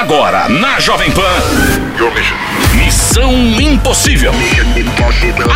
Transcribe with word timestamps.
Agora, 0.00 0.48
na 0.48 0.80
Jovem 0.80 1.12
Pan. 1.12 1.89
Missão 2.74 3.30
Impossível. 3.60 4.32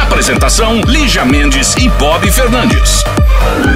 Apresentação: 0.03 0.83
Lígia 0.83 1.25
Mendes 1.25 1.75
e 1.77 1.89
Bob 1.89 2.31
Fernandes. 2.31 3.02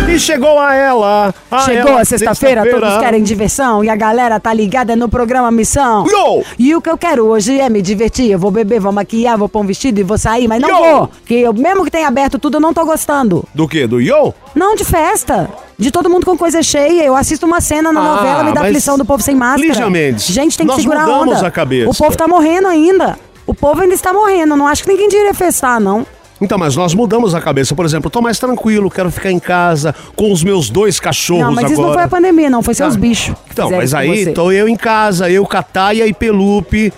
E 0.06 0.18
chegou 0.18 0.58
a 0.58 0.74
ela. 0.74 1.34
a 1.50 1.58
Chegou 1.60 1.92
ela, 1.92 2.00
a 2.02 2.04
sexta-feira, 2.04 2.68
todos 2.68 2.98
querem 2.98 3.22
diversão 3.22 3.82
e 3.82 3.88
a 3.88 3.96
galera 3.96 4.38
tá 4.38 4.52
ligada 4.52 4.94
no 4.94 5.08
programa 5.08 5.50
Missão. 5.50 6.04
Yo! 6.06 6.44
E 6.58 6.76
o 6.76 6.82
que 6.82 6.90
eu 6.90 6.98
quero 6.98 7.24
hoje 7.26 7.58
é 7.58 7.70
me 7.70 7.80
divertir. 7.80 8.30
Eu 8.30 8.38
vou 8.38 8.50
beber, 8.50 8.80
vou 8.80 8.92
maquiar, 8.92 9.38
vou 9.38 9.48
pôr 9.48 9.60
um 9.60 9.66
vestido 9.66 9.98
e 10.00 10.02
vou 10.02 10.18
sair, 10.18 10.46
mas 10.46 10.60
não 10.60 10.68
Yo! 10.68 10.76
vou. 10.98 11.10
Que 11.24 11.40
eu, 11.40 11.54
mesmo 11.54 11.84
que 11.86 11.90
tenha 11.90 12.06
aberto 12.08 12.38
tudo, 12.38 12.58
eu 12.58 12.60
não 12.60 12.74
tô 12.74 12.84
gostando. 12.84 13.48
Do 13.54 13.66
quê? 13.66 13.86
Do 13.86 13.98
Yo? 13.98 14.34
Não 14.54 14.74
de 14.74 14.84
festa. 14.84 15.48
De 15.78 15.92
todo 15.92 16.10
mundo 16.10 16.26
com 16.26 16.36
coisa 16.36 16.60
cheia. 16.60 17.04
Eu 17.04 17.14
assisto 17.14 17.46
uma 17.46 17.60
cena 17.60 17.92
na 17.92 18.00
Ah, 18.00 18.16
novela, 18.16 18.44
me 18.44 18.52
dá 18.52 18.62
aflição 18.62 18.98
do 18.98 19.04
povo 19.04 19.22
sem 19.22 19.36
máscara. 19.36 19.68
Lígia 19.68 19.88
Mendes, 19.88 20.26
Gente, 20.26 20.58
tem 20.58 20.66
que 20.66 20.74
segurar 20.74 21.04
a 21.04 21.20
onda. 21.20 21.46
a 21.46 21.50
cabeça. 21.52 21.88
O 21.88 21.94
povo 21.94 22.16
tá 22.16 22.26
morrendo 22.26 22.57
ainda. 22.66 23.16
O 23.46 23.54
povo 23.54 23.80
ainda 23.82 23.94
está 23.94 24.12
morrendo. 24.12 24.56
Não 24.56 24.66
acho 24.66 24.82
que 24.82 24.88
ninguém 24.90 25.08
diria 25.08 25.32
festar, 25.34 25.80
não. 25.80 26.04
Então, 26.40 26.56
mas 26.56 26.76
nós 26.76 26.94
mudamos 26.94 27.34
a 27.34 27.40
cabeça. 27.40 27.74
Por 27.74 27.84
exemplo, 27.84 28.06
eu 28.06 28.10
tô 28.10 28.20
mais 28.22 28.38
tranquilo, 28.38 28.88
quero 28.90 29.10
ficar 29.10 29.30
em 29.30 29.38
casa 29.40 29.94
com 30.14 30.32
os 30.32 30.42
meus 30.44 30.70
dois 30.70 31.00
cachorros 31.00 31.42
Não, 31.42 31.50
mas 31.52 31.64
agora. 31.64 31.72
isso 31.72 31.82
não 31.82 31.92
foi 31.92 32.02
a 32.02 32.08
pandemia, 32.08 32.48
não. 32.48 32.62
Foi 32.62 32.74
seus 32.74 32.94
Tá. 32.94 33.00
bichos. 33.00 33.34
Então, 33.50 33.70
mas 33.70 33.92
aí 33.92 34.32
tô 34.32 34.52
eu 34.52 34.68
em 34.68 34.76
casa, 34.76 35.28
eu, 35.30 35.44
Cataia 35.46 36.06
e 36.06 36.14
Pelupe 36.14 36.92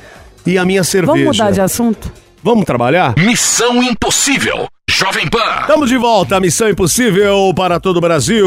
e 0.47 0.59
a 0.59 0.65
minha 0.65 0.85
cerveja. 0.85 1.13
Vamos 1.25 1.39
mudar 1.39 1.51
de 1.53 1.61
assunto? 1.61 2.13
Vamos 2.43 2.65
trabalhar? 2.65 3.15
Missão 3.19 3.83
Impossível. 3.83 4.67
Jovem 4.91 5.29
Pan. 5.29 5.39
Estamos 5.63 5.89
de 5.89 5.97
volta, 5.97 6.39
Missão 6.41 6.69
Impossível 6.69 7.53
para 7.57 7.81
todo 7.81 7.97
o 7.97 8.01
Brasil. 8.01 8.47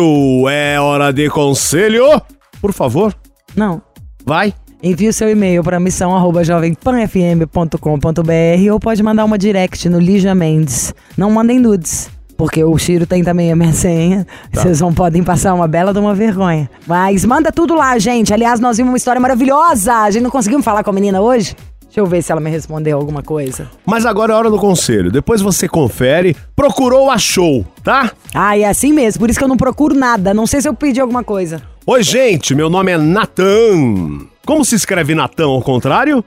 É 0.50 0.80
hora 0.80 1.12
de 1.12 1.28
conselho. 1.30 2.22
Por 2.62 2.72
favor, 2.74 3.16
Não. 3.56 3.82
vai. 4.26 4.54
Envie 4.86 5.08
o 5.08 5.14
seu 5.14 5.30
e-mail 5.30 5.64
para 5.64 5.80
missão@jovempanfm.com.br 5.80 8.74
ou 8.74 8.80
pode 8.82 9.02
mandar 9.02 9.24
uma 9.24 9.38
direct 9.38 9.88
no 9.88 9.98
Lígia 9.98 10.36
Mendes. 10.36 10.94
Não 11.18 11.32
mandem 11.32 11.58
nudes. 11.58 12.12
Porque 12.36 12.62
o 12.62 12.78
Chiro 12.78 13.08
tem 13.08 13.24
também 13.24 13.50
a 13.50 13.56
minha 13.56 13.72
senha. 13.76 14.28
Tá. 14.52 14.62
Vocês 14.62 14.82
não 14.82 14.94
podem 14.94 15.24
passar 15.24 15.54
uma 15.54 15.70
bela 15.70 15.94
de 15.94 16.00
uma 16.00 16.14
vergonha. 16.14 16.70
Mas 16.86 17.24
manda 17.24 17.50
tudo 17.50 17.76
lá, 17.76 17.98
gente. 17.98 18.34
Aliás, 18.34 18.60
nós 18.60 18.76
vimos 18.76 18.92
uma 18.92 18.98
história 18.98 19.22
maravilhosa. 19.22 19.94
A 19.94 20.12
gente 20.12 20.24
não 20.24 20.30
conseguimos 20.30 20.66
falar 20.66 20.84
com 20.84 20.90
a 20.90 20.94
menina 20.94 21.22
hoje? 21.22 21.56
Deixa 21.86 22.02
eu 22.02 22.06
ver 22.06 22.22
se 22.22 22.34
ela 22.34 22.42
me 22.42 22.50
respondeu 22.50 22.98
alguma 22.98 23.24
coisa. 23.24 23.70
Mas 23.86 24.06
agora 24.06 24.34
é 24.34 24.36
hora 24.36 24.52
do 24.52 24.58
conselho. 24.58 25.10
Depois 25.10 25.42
você 25.42 25.66
confere. 25.66 26.36
Procurou, 26.58 27.10
achou, 27.10 27.66
tá? 27.82 28.12
Ah, 28.34 28.58
é 28.58 28.66
assim 28.66 28.92
mesmo. 28.92 29.22
Por 29.22 29.30
isso 29.30 29.40
que 29.40 29.46
eu 29.46 29.50
não 29.50 29.56
procuro 29.56 29.96
nada. 29.96 30.34
Não 30.34 30.46
sei 30.46 30.60
se 30.60 30.68
eu 30.68 30.74
pedi 30.74 31.00
alguma 31.00 31.24
coisa. 31.24 31.62
Oi, 31.86 32.04
gente. 32.04 32.54
Meu 32.54 32.70
nome 32.70 32.92
é 32.92 32.98
Natan. 32.98 34.33
Como 34.46 34.66
se 34.66 34.76
escreve 34.76 35.16
Natan 35.16 35.46
ao 35.46 35.62
contrário? 35.62 36.24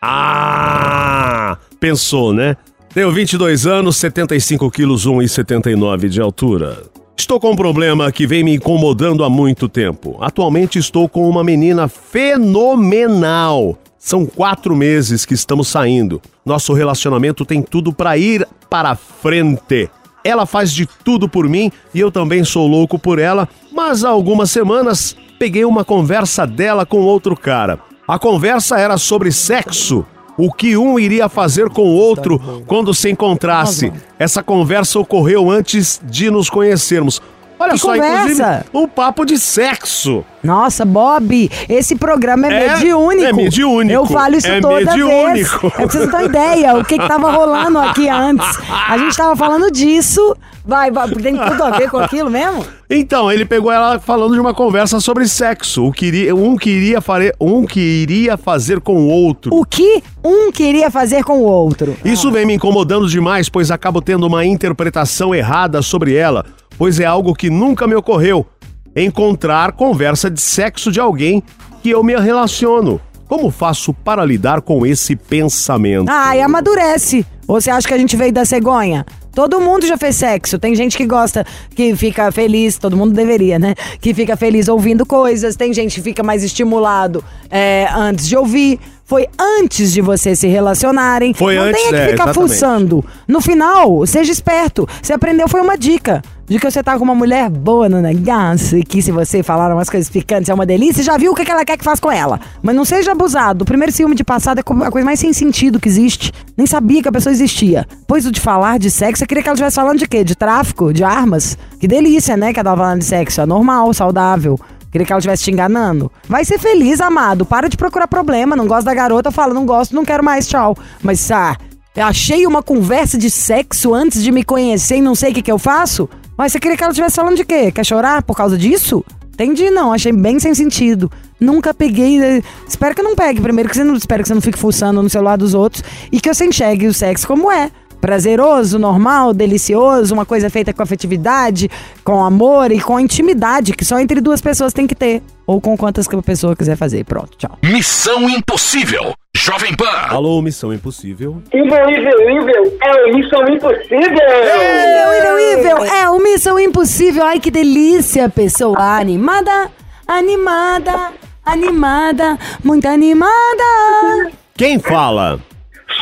Ah! 0.00 1.58
Pensou, 1.80 2.32
né? 2.32 2.56
Tenho 2.94 3.10
22 3.10 3.66
anos, 3.66 3.96
75 3.96 4.70
quilos, 4.70 5.04
1,79 5.04 6.08
de 6.08 6.20
altura. 6.20 6.84
Estou 7.16 7.40
com 7.40 7.50
um 7.50 7.56
problema 7.56 8.12
que 8.12 8.24
vem 8.24 8.44
me 8.44 8.54
incomodando 8.54 9.24
há 9.24 9.28
muito 9.28 9.68
tempo. 9.68 10.16
Atualmente 10.20 10.78
estou 10.78 11.08
com 11.08 11.28
uma 11.28 11.42
menina 11.42 11.88
fenomenal. 11.88 13.76
São 13.98 14.24
quatro 14.24 14.76
meses 14.76 15.24
que 15.24 15.34
estamos 15.34 15.66
saindo. 15.66 16.22
Nosso 16.44 16.72
relacionamento 16.72 17.44
tem 17.44 17.62
tudo 17.62 17.92
para 17.92 18.16
ir 18.16 18.46
para 18.70 18.94
frente. 18.94 19.90
Ela 20.22 20.46
faz 20.46 20.72
de 20.72 20.86
tudo 20.86 21.28
por 21.28 21.48
mim 21.48 21.72
e 21.92 21.98
eu 21.98 22.12
também 22.12 22.44
sou 22.44 22.68
louco 22.68 22.96
por 22.96 23.18
ela, 23.18 23.48
mas 23.72 24.04
há 24.04 24.08
algumas 24.08 24.52
semanas 24.52 25.16
peguei 25.38 25.64
uma 25.64 25.84
conversa 25.84 26.46
dela 26.46 26.84
com 26.84 26.98
outro 26.98 27.36
cara. 27.36 27.78
A 28.06 28.18
conversa 28.18 28.78
era 28.78 28.98
sobre 28.98 29.32
sexo. 29.32 30.04
O 30.38 30.52
que 30.52 30.76
um 30.76 30.98
iria 30.98 31.28
fazer 31.30 31.70
com 31.70 31.82
o 31.82 31.94
outro 31.94 32.38
quando 32.66 32.92
se 32.92 33.10
encontrasse. 33.10 33.90
Essa 34.18 34.42
conversa 34.42 34.98
ocorreu 34.98 35.50
antes 35.50 36.00
de 36.04 36.30
nos 36.30 36.50
conhecermos. 36.50 37.22
Olha 37.58 37.72
Que 37.72 37.78
só, 37.78 37.92
conversa? 37.94 38.20
inclusive, 38.32 38.64
um 38.74 38.86
papo 38.86 39.24
de 39.24 39.38
sexo. 39.38 40.24
Nossa, 40.42 40.84
Bob, 40.84 41.50
esse 41.68 41.96
programa 41.96 42.46
é, 42.46 42.66
É, 42.66 42.72
mediúnico. 42.74 43.24
é 43.24 43.32
mediúnico. 43.32 43.92
Eu 43.94 44.06
falo 44.06 44.36
isso 44.36 44.46
É 44.46 44.60
toda 44.60 44.92
mediúnico. 44.94 45.32
vez. 45.32 45.52
É 45.64 45.68
pra 45.70 45.86
vocês 45.86 46.10
terem 46.10 46.26
ideia 46.26 46.76
o 46.76 46.84
que, 46.84 46.98
que 46.98 47.08
tava 47.08 47.30
rolando 47.30 47.78
aqui 47.78 48.08
antes. 48.08 48.46
A 48.88 48.98
gente 48.98 49.16
tava 49.16 49.34
falando 49.34 49.70
disso. 49.70 50.36
Vai, 50.68 50.90
vai, 50.90 51.08
tem 51.08 51.36
tudo 51.36 51.62
a 51.62 51.70
ver 51.70 51.88
com 51.88 51.96
aquilo 51.96 52.28
mesmo? 52.28 52.64
Então, 52.90 53.30
ele 53.30 53.44
pegou 53.44 53.70
ela 53.70 54.00
falando 54.00 54.34
de 54.34 54.40
uma 54.40 54.52
conversa 54.52 54.98
sobre 54.98 55.26
sexo. 55.28 55.84
O 55.86 55.92
que 55.92 56.06
iria- 56.06 56.34
um, 56.34 56.56
queria 56.56 57.00
fare, 57.00 57.32
um 57.40 57.64
que 57.64 57.78
iria 57.80 58.36
fazer 58.36 58.80
com 58.80 58.96
o 58.96 59.06
outro. 59.08 59.54
O 59.54 59.64
que 59.64 60.02
um 60.24 60.50
queria 60.50 60.90
fazer 60.90 61.22
com 61.22 61.38
o 61.38 61.44
outro. 61.44 61.96
Isso 62.04 62.32
vem 62.32 62.44
me 62.44 62.54
incomodando 62.54 63.08
demais, 63.08 63.48
pois 63.48 63.70
acabo 63.70 64.02
tendo 64.02 64.26
uma 64.26 64.44
interpretação 64.44 65.32
errada 65.32 65.80
sobre 65.82 66.14
ela, 66.16 66.44
pois 66.78 67.00
é 67.00 67.04
algo 67.04 67.34
que 67.34 67.50
nunca 67.50 67.86
me 67.86 67.94
ocorreu. 67.94 68.46
Encontrar 68.94 69.72
conversa 69.72 70.30
de 70.30 70.40
sexo 70.40 70.90
de 70.90 71.00
alguém 71.00 71.42
que 71.82 71.90
eu 71.90 72.02
me 72.02 72.16
relaciono. 72.16 73.00
Como 73.28 73.50
faço 73.50 73.92
para 73.92 74.24
lidar 74.24 74.60
com 74.60 74.86
esse 74.86 75.16
pensamento? 75.16 76.08
Ai, 76.08 76.40
amadurece. 76.40 77.26
Ou 77.46 77.60
você 77.60 77.70
acha 77.70 77.86
que 77.86 77.94
a 77.94 77.98
gente 77.98 78.16
veio 78.16 78.32
da 78.32 78.44
cegonha? 78.44 79.04
Todo 79.36 79.60
mundo 79.60 79.86
já 79.86 79.98
fez 79.98 80.16
sexo. 80.16 80.58
Tem 80.58 80.74
gente 80.74 80.96
que 80.96 81.04
gosta, 81.04 81.44
que 81.74 81.94
fica 81.94 82.32
feliz, 82.32 82.78
todo 82.78 82.96
mundo 82.96 83.12
deveria, 83.12 83.58
né? 83.58 83.74
Que 84.00 84.14
fica 84.14 84.36
feliz 84.36 84.66
ouvindo 84.66 85.04
coisas. 85.04 85.56
Tem 85.56 85.74
gente 85.74 85.96
que 85.96 86.00
fica 86.00 86.22
mais 86.22 86.42
estimulado 86.42 87.22
é, 87.50 87.86
antes 87.94 88.26
de 88.26 88.36
ouvir. 88.36 88.80
Foi 89.04 89.26
antes 89.38 89.92
de 89.92 90.00
vocês 90.00 90.38
se 90.38 90.46
relacionarem. 90.46 91.34
Foi 91.34 91.56
Não 91.56 91.64
antes, 91.64 91.82
tem 91.82 91.90
que 91.90 91.96
é, 91.96 92.08
ficar 92.08 92.24
exatamente. 92.24 92.50
fuçando. 92.50 93.04
No 93.28 93.40
final, 93.40 94.06
seja 94.06 94.32
esperto. 94.32 94.88
Você 95.02 95.12
aprendeu, 95.12 95.46
foi 95.46 95.60
uma 95.60 95.76
dica. 95.76 96.22
De 96.48 96.60
que 96.60 96.70
você 96.70 96.80
tá 96.80 96.96
com 96.96 97.02
uma 97.02 97.14
mulher 97.14 97.50
boa 97.50 97.88
no 97.88 98.00
negócio 98.00 98.78
e 98.78 98.84
que 98.84 99.02
se 99.02 99.10
você 99.10 99.42
falar 99.42 99.74
umas 99.74 99.90
coisas 99.90 100.08
picantes 100.08 100.48
é 100.48 100.54
uma 100.54 100.64
delícia, 100.64 101.02
já 101.02 101.16
viu 101.16 101.32
o 101.32 101.34
que 101.34 101.50
ela 101.50 101.64
quer 101.64 101.76
que 101.76 101.82
faça 101.82 102.00
com 102.00 102.10
ela. 102.10 102.38
Mas 102.62 102.76
não 102.76 102.84
seja 102.84 103.10
abusado. 103.10 103.62
O 103.62 103.66
primeiro 103.66 103.92
ciúme 103.92 104.14
de 104.14 104.22
passado 104.22 104.58
é 104.58 104.60
a 104.60 104.90
coisa 104.90 105.04
mais 105.04 105.18
sem 105.18 105.32
sentido 105.32 105.80
que 105.80 105.88
existe. 105.88 106.32
Nem 106.56 106.64
sabia 106.64 107.02
que 107.02 107.08
a 107.08 107.12
pessoa 107.12 107.32
existia. 107.32 107.84
Pois 108.06 108.26
o 108.26 108.30
de 108.30 108.40
falar 108.40 108.78
de 108.78 108.92
sexo, 108.92 109.24
eu 109.24 109.26
queria 109.26 109.42
que 109.42 109.48
ela 109.48 109.54
estivesse 109.54 109.74
falando 109.74 109.98
de 109.98 110.06
quê? 110.06 110.22
De 110.22 110.36
tráfico? 110.36 110.92
De 110.92 111.02
armas? 111.02 111.58
Que 111.80 111.88
delícia, 111.88 112.36
né? 112.36 112.52
Que 112.52 112.60
ela 112.60 112.70
tava 112.70 112.82
falando 112.82 113.00
de 113.00 113.06
sexo. 113.06 113.40
É 113.40 113.46
normal, 113.46 113.92
saudável. 113.92 114.56
Queria 114.92 115.04
que 115.04 115.12
ela 115.12 115.18
estivesse 115.18 115.42
te 115.42 115.50
enganando. 115.50 116.12
Vai 116.28 116.44
ser 116.44 116.60
feliz, 116.60 117.00
amado. 117.00 117.44
Para 117.44 117.68
de 117.68 117.76
procurar 117.76 118.06
problema. 118.06 118.54
Não 118.54 118.68
gosto 118.68 118.84
da 118.84 118.94
garota, 118.94 119.32
fala, 119.32 119.52
não 119.52 119.66
gosto, 119.66 119.96
não 119.96 120.04
quero 120.04 120.22
mais, 120.22 120.46
tchau. 120.46 120.76
Mas, 121.02 121.28
ah, 121.32 121.56
eu 121.96 122.04
achei 122.04 122.46
uma 122.46 122.62
conversa 122.62 123.18
de 123.18 123.30
sexo 123.30 123.92
antes 123.92 124.22
de 124.22 124.30
me 124.30 124.44
conhecer 124.44 124.98
e 124.98 125.02
não 125.02 125.16
sei 125.16 125.32
o 125.32 125.34
que, 125.34 125.42
que 125.42 125.50
eu 125.50 125.58
faço? 125.58 126.08
Mas 126.36 126.52
você 126.52 126.60
queria 126.60 126.76
que 126.76 126.82
ela 126.82 126.92
estivesse 126.92 127.16
falando 127.16 127.36
de 127.36 127.44
quê? 127.44 127.70
Quer 127.72 127.84
chorar 127.84 128.22
por 128.22 128.36
causa 128.36 128.56
disso? 128.58 129.04
Entendi, 129.32 129.70
não. 129.70 129.92
Achei 129.92 130.12
bem 130.12 130.38
sem 130.38 130.54
sentido. 130.54 131.10
Nunca 131.38 131.74
peguei. 131.74 132.18
eh, 132.22 132.42
Espero 132.66 132.94
que 132.94 133.02
não 133.02 133.14
pegue. 133.14 133.40
Primeiro, 133.40 133.68
que 133.68 133.76
você 133.76 133.84
não, 133.84 133.94
espero 133.94 134.22
que 134.22 134.28
você 134.28 134.34
não 134.34 134.40
fique 134.40 134.58
fuçando 134.58 135.02
no 135.02 135.10
celular 135.10 135.36
dos 135.36 135.52
outros. 135.54 135.82
E 136.10 136.20
que 136.20 136.32
você 136.32 136.46
enxergue 136.46 136.86
o 136.86 136.94
sexo 136.94 137.26
como 137.26 137.50
é. 137.52 137.70
Prazeroso, 138.00 138.78
normal, 138.78 139.32
delicioso, 139.34 140.14
uma 140.14 140.24
coisa 140.26 140.48
feita 140.50 140.72
com 140.72 140.82
afetividade, 140.82 141.68
com 142.04 142.24
amor 142.24 142.70
e 142.70 142.80
com 142.80 143.00
intimidade, 143.00 143.72
que 143.72 143.84
só 143.84 143.98
entre 143.98 144.20
duas 144.20 144.40
pessoas 144.40 144.72
tem 144.72 144.86
que 144.86 144.94
ter. 144.94 145.22
Ou 145.46 145.60
com 145.60 145.76
quantas 145.76 146.06
que 146.06 146.14
a 146.14 146.22
pessoa 146.22 146.54
quiser 146.54 146.76
fazer. 146.76 147.04
Pronto, 147.04 147.36
tchau. 147.36 147.58
Missão 147.64 148.28
Impossível. 148.28 149.14
Jovem 149.36 149.76
Pan. 149.76 149.84
Alô, 150.08 150.40
Missão 150.40 150.72
Impossível. 150.72 151.42
Evil, 151.52 151.90
evil, 151.90 152.20
evil, 152.20 152.78
é 152.82 153.04
o 153.04 153.14
Missão 153.14 153.46
Impossível! 153.46 154.00
Evil, 154.00 155.12
evil, 155.12 155.58
evil. 155.58 155.84
É 155.84 156.08
o 156.08 156.18
Missão 156.18 156.58
Impossível. 156.58 157.22
Ai, 157.22 157.38
que 157.38 157.50
delícia, 157.50 158.30
pessoa 158.30 158.98
animada, 158.98 159.70
animada, 160.08 161.12
animada, 161.44 162.38
muito 162.64 162.88
animada. 162.88 164.32
Quem 164.56 164.78
fala? 164.78 165.38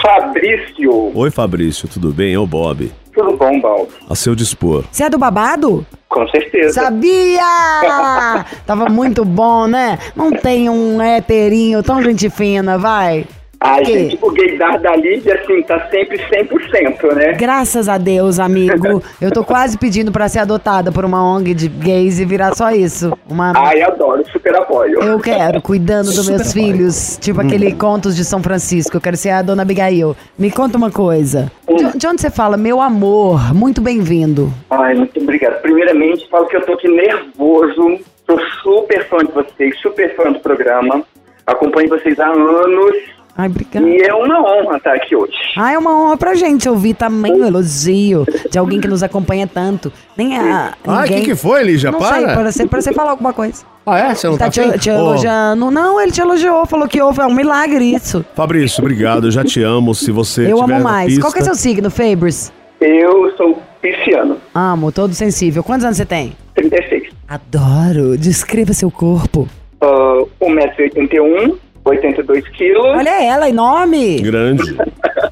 Fabrício, 0.00 1.10
Oi, 1.12 1.30
Fabrício, 1.32 1.88
tudo 1.88 2.12
bem? 2.12 2.34
É 2.34 2.38
o 2.38 2.46
Bob. 2.46 2.92
Tudo 3.14 3.36
bom, 3.36 3.60
Baldo? 3.60 3.88
A 4.08 4.14
seu 4.14 4.34
dispor. 4.34 4.84
Você 4.90 5.04
é 5.04 5.10
do 5.10 5.18
babado? 5.18 5.86
Com 6.08 6.28
certeza. 6.28 6.82
Sabia! 6.82 7.40
Tava 8.66 8.86
muito 8.86 9.24
bom, 9.24 9.66
né? 9.66 9.98
Não 10.14 10.30
tem 10.30 10.68
um 10.68 11.00
héterinho 11.00 11.82
tão 11.82 12.02
gente 12.02 12.28
fina, 12.30 12.78
vai. 12.78 13.26
A 13.64 13.78
quê? 13.78 13.84
gente, 13.84 14.18
o 14.20 14.30
gaydar 14.30 14.78
da 14.78 14.94
Lídia, 14.94 15.40
assim, 15.42 15.62
tá 15.62 15.88
sempre 15.88 16.18
100%, 16.18 17.14
né? 17.14 17.32
Graças 17.32 17.88
a 17.88 17.96
Deus, 17.96 18.38
amigo. 18.38 19.02
Eu 19.18 19.32
tô 19.32 19.42
quase 19.42 19.78
pedindo 19.78 20.12
pra 20.12 20.28
ser 20.28 20.40
adotada 20.40 20.92
por 20.92 21.02
uma 21.02 21.24
ONG 21.24 21.54
de 21.54 21.68
gays 21.68 22.20
e 22.20 22.26
virar 22.26 22.54
só 22.54 22.70
isso. 22.70 23.16
Uma 23.26 23.54
Ai, 23.56 23.80
adoro, 23.80 24.22
super 24.30 24.54
apoio. 24.54 25.02
Eu 25.02 25.18
quero, 25.18 25.62
cuidando 25.62 26.12
dos 26.12 26.28
meus 26.28 26.52
filhos. 26.52 27.16
Tipo 27.16 27.40
aquele 27.40 27.74
Contos 27.74 28.14
de 28.14 28.22
São 28.22 28.42
Francisco. 28.42 28.98
Eu 28.98 29.00
quero 29.00 29.16
ser 29.16 29.30
a 29.30 29.40
dona 29.40 29.62
Abigail. 29.62 30.14
Me 30.38 30.50
conta 30.50 30.76
uma 30.76 30.90
coisa. 30.90 31.50
De, 31.66 31.98
de 31.98 32.06
onde 32.06 32.20
você 32.20 32.30
fala? 32.30 32.58
Meu 32.58 32.82
amor, 32.82 33.54
muito 33.54 33.80
bem-vindo. 33.80 34.52
Ai, 34.68 34.94
muito 34.94 35.18
obrigado. 35.18 35.62
Primeiramente, 35.62 36.28
falo 36.28 36.46
que 36.48 36.56
eu 36.56 36.66
tô 36.66 36.74
aqui 36.74 36.88
nervoso. 36.88 37.98
Tô 38.26 38.38
super 38.62 39.08
fã 39.08 39.18
de 39.24 39.32
vocês, 39.32 39.80
super 39.80 40.14
fã 40.14 40.30
do 40.30 40.40
programa. 40.40 41.02
Acompanho 41.46 41.88
vocês 41.88 42.20
há 42.20 42.28
anos 42.28 43.14
Ai, 43.36 43.48
obrigada. 43.48 43.88
e 43.88 43.96
é 44.00 44.14
uma 44.14 44.40
honra 44.40 44.76
estar 44.76 44.94
aqui 44.94 45.16
hoje. 45.16 45.32
Ah, 45.56 45.72
é 45.72 45.78
uma 45.78 45.90
honra 45.90 46.16
pra 46.16 46.34
gente 46.34 46.68
ouvir 46.68 46.94
também 46.94 47.32
o 47.32 47.44
elogio 47.44 48.24
de 48.50 48.56
alguém 48.58 48.80
que 48.80 48.86
nos 48.86 49.02
acompanha 49.02 49.46
tanto. 49.46 49.92
Nem 50.16 50.38
a. 50.38 50.74
Ah, 50.86 50.90
o 50.98 51.00
ninguém... 51.02 51.18
que, 51.20 51.24
que 51.30 51.34
foi, 51.34 51.64
Lígia? 51.64 51.90
Não 51.90 51.98
Para. 51.98 52.52
sei, 52.52 52.66
para 52.68 52.80
você, 52.80 52.92
falar 52.92 53.10
alguma 53.10 53.32
coisa. 53.32 53.64
Ah, 53.84 53.98
é? 53.98 54.14
Você 54.14 54.28
não 54.28 54.38
Tá 54.38 54.44
tá, 54.46 54.50
te, 54.50 54.78
te 54.78 54.88
elogiando. 54.88 55.70
Não, 55.70 56.00
ele 56.00 56.12
te 56.12 56.20
elogiou, 56.20 56.64
falou 56.64 56.86
que 56.86 57.02
houve. 57.02 57.20
É 57.20 57.26
um 57.26 57.34
milagre 57.34 57.84
isso. 57.94 58.24
Fabrício, 58.36 58.80
obrigado. 58.80 59.26
Eu 59.26 59.30
já 59.32 59.42
te 59.44 59.60
amo. 59.62 59.94
Se 59.94 60.12
você 60.12 60.50
Eu 60.50 60.62
amo 60.62 60.80
mais. 60.80 61.18
Qual 61.18 61.32
que 61.32 61.38
é 61.38 61.42
pista- 61.42 61.54
seu 61.54 61.60
signo, 61.70 61.90
Fabers? 61.90 62.52
Eu 62.80 63.34
sou 63.36 63.60
pisciano, 63.82 64.36
Amo, 64.54 64.92
todo 64.92 65.12
sensível. 65.14 65.62
Quantos 65.64 65.84
anos 65.84 65.96
você 65.96 66.04
tem? 66.06 66.36
36. 66.54 67.08
Adoro. 67.28 68.16
Descreva 68.16 68.72
seu 68.72 68.90
corpo. 68.90 69.48
Uh, 69.82 70.28
1,81m, 70.40 71.56
82 71.84 72.48
quilos. 72.50 72.84
Olha 72.96 73.22
ela, 73.22 73.48
enorme. 73.48 74.20
Grande. 74.20 74.76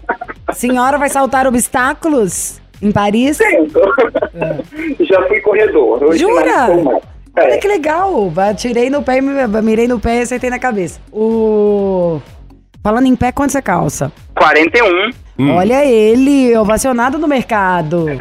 Senhora 0.53 0.99
vai 0.99 1.09
saltar 1.09 1.47
obstáculos 1.47 2.61
em 2.81 2.93
Paris? 2.93 3.39
Tento. 3.39 3.81
Já 5.01 5.23
fui 5.29 5.41
corredor. 5.41 6.03
Hoje 6.05 6.19
Jura? 6.19 6.45
mais. 6.69 6.87
Olha 7.39 7.55
É. 7.55 7.57
que 7.59 7.67
legal. 7.69 8.31
Tirei 8.57 8.91
no 8.91 9.03
pé, 9.03 9.21
mirei 9.21 9.89
no 9.89 9.99
pé 9.99 10.19
e 10.19 10.23
acertei 10.23 10.51
na 10.51 10.59
cabeça. 10.59 11.01
O... 11.11 12.21
Falando 12.83 13.07
em 13.07 13.17
pé, 13.17 13.33
quanto 13.33 13.53
você 13.53 13.63
calça? 13.63 14.13
41. 14.37 15.11
Hum. 15.39 15.55
Olha 15.55 15.85
ele, 15.87 16.55
ovacionado 16.57 17.19
no 17.19 17.27
mercado. 17.29 18.07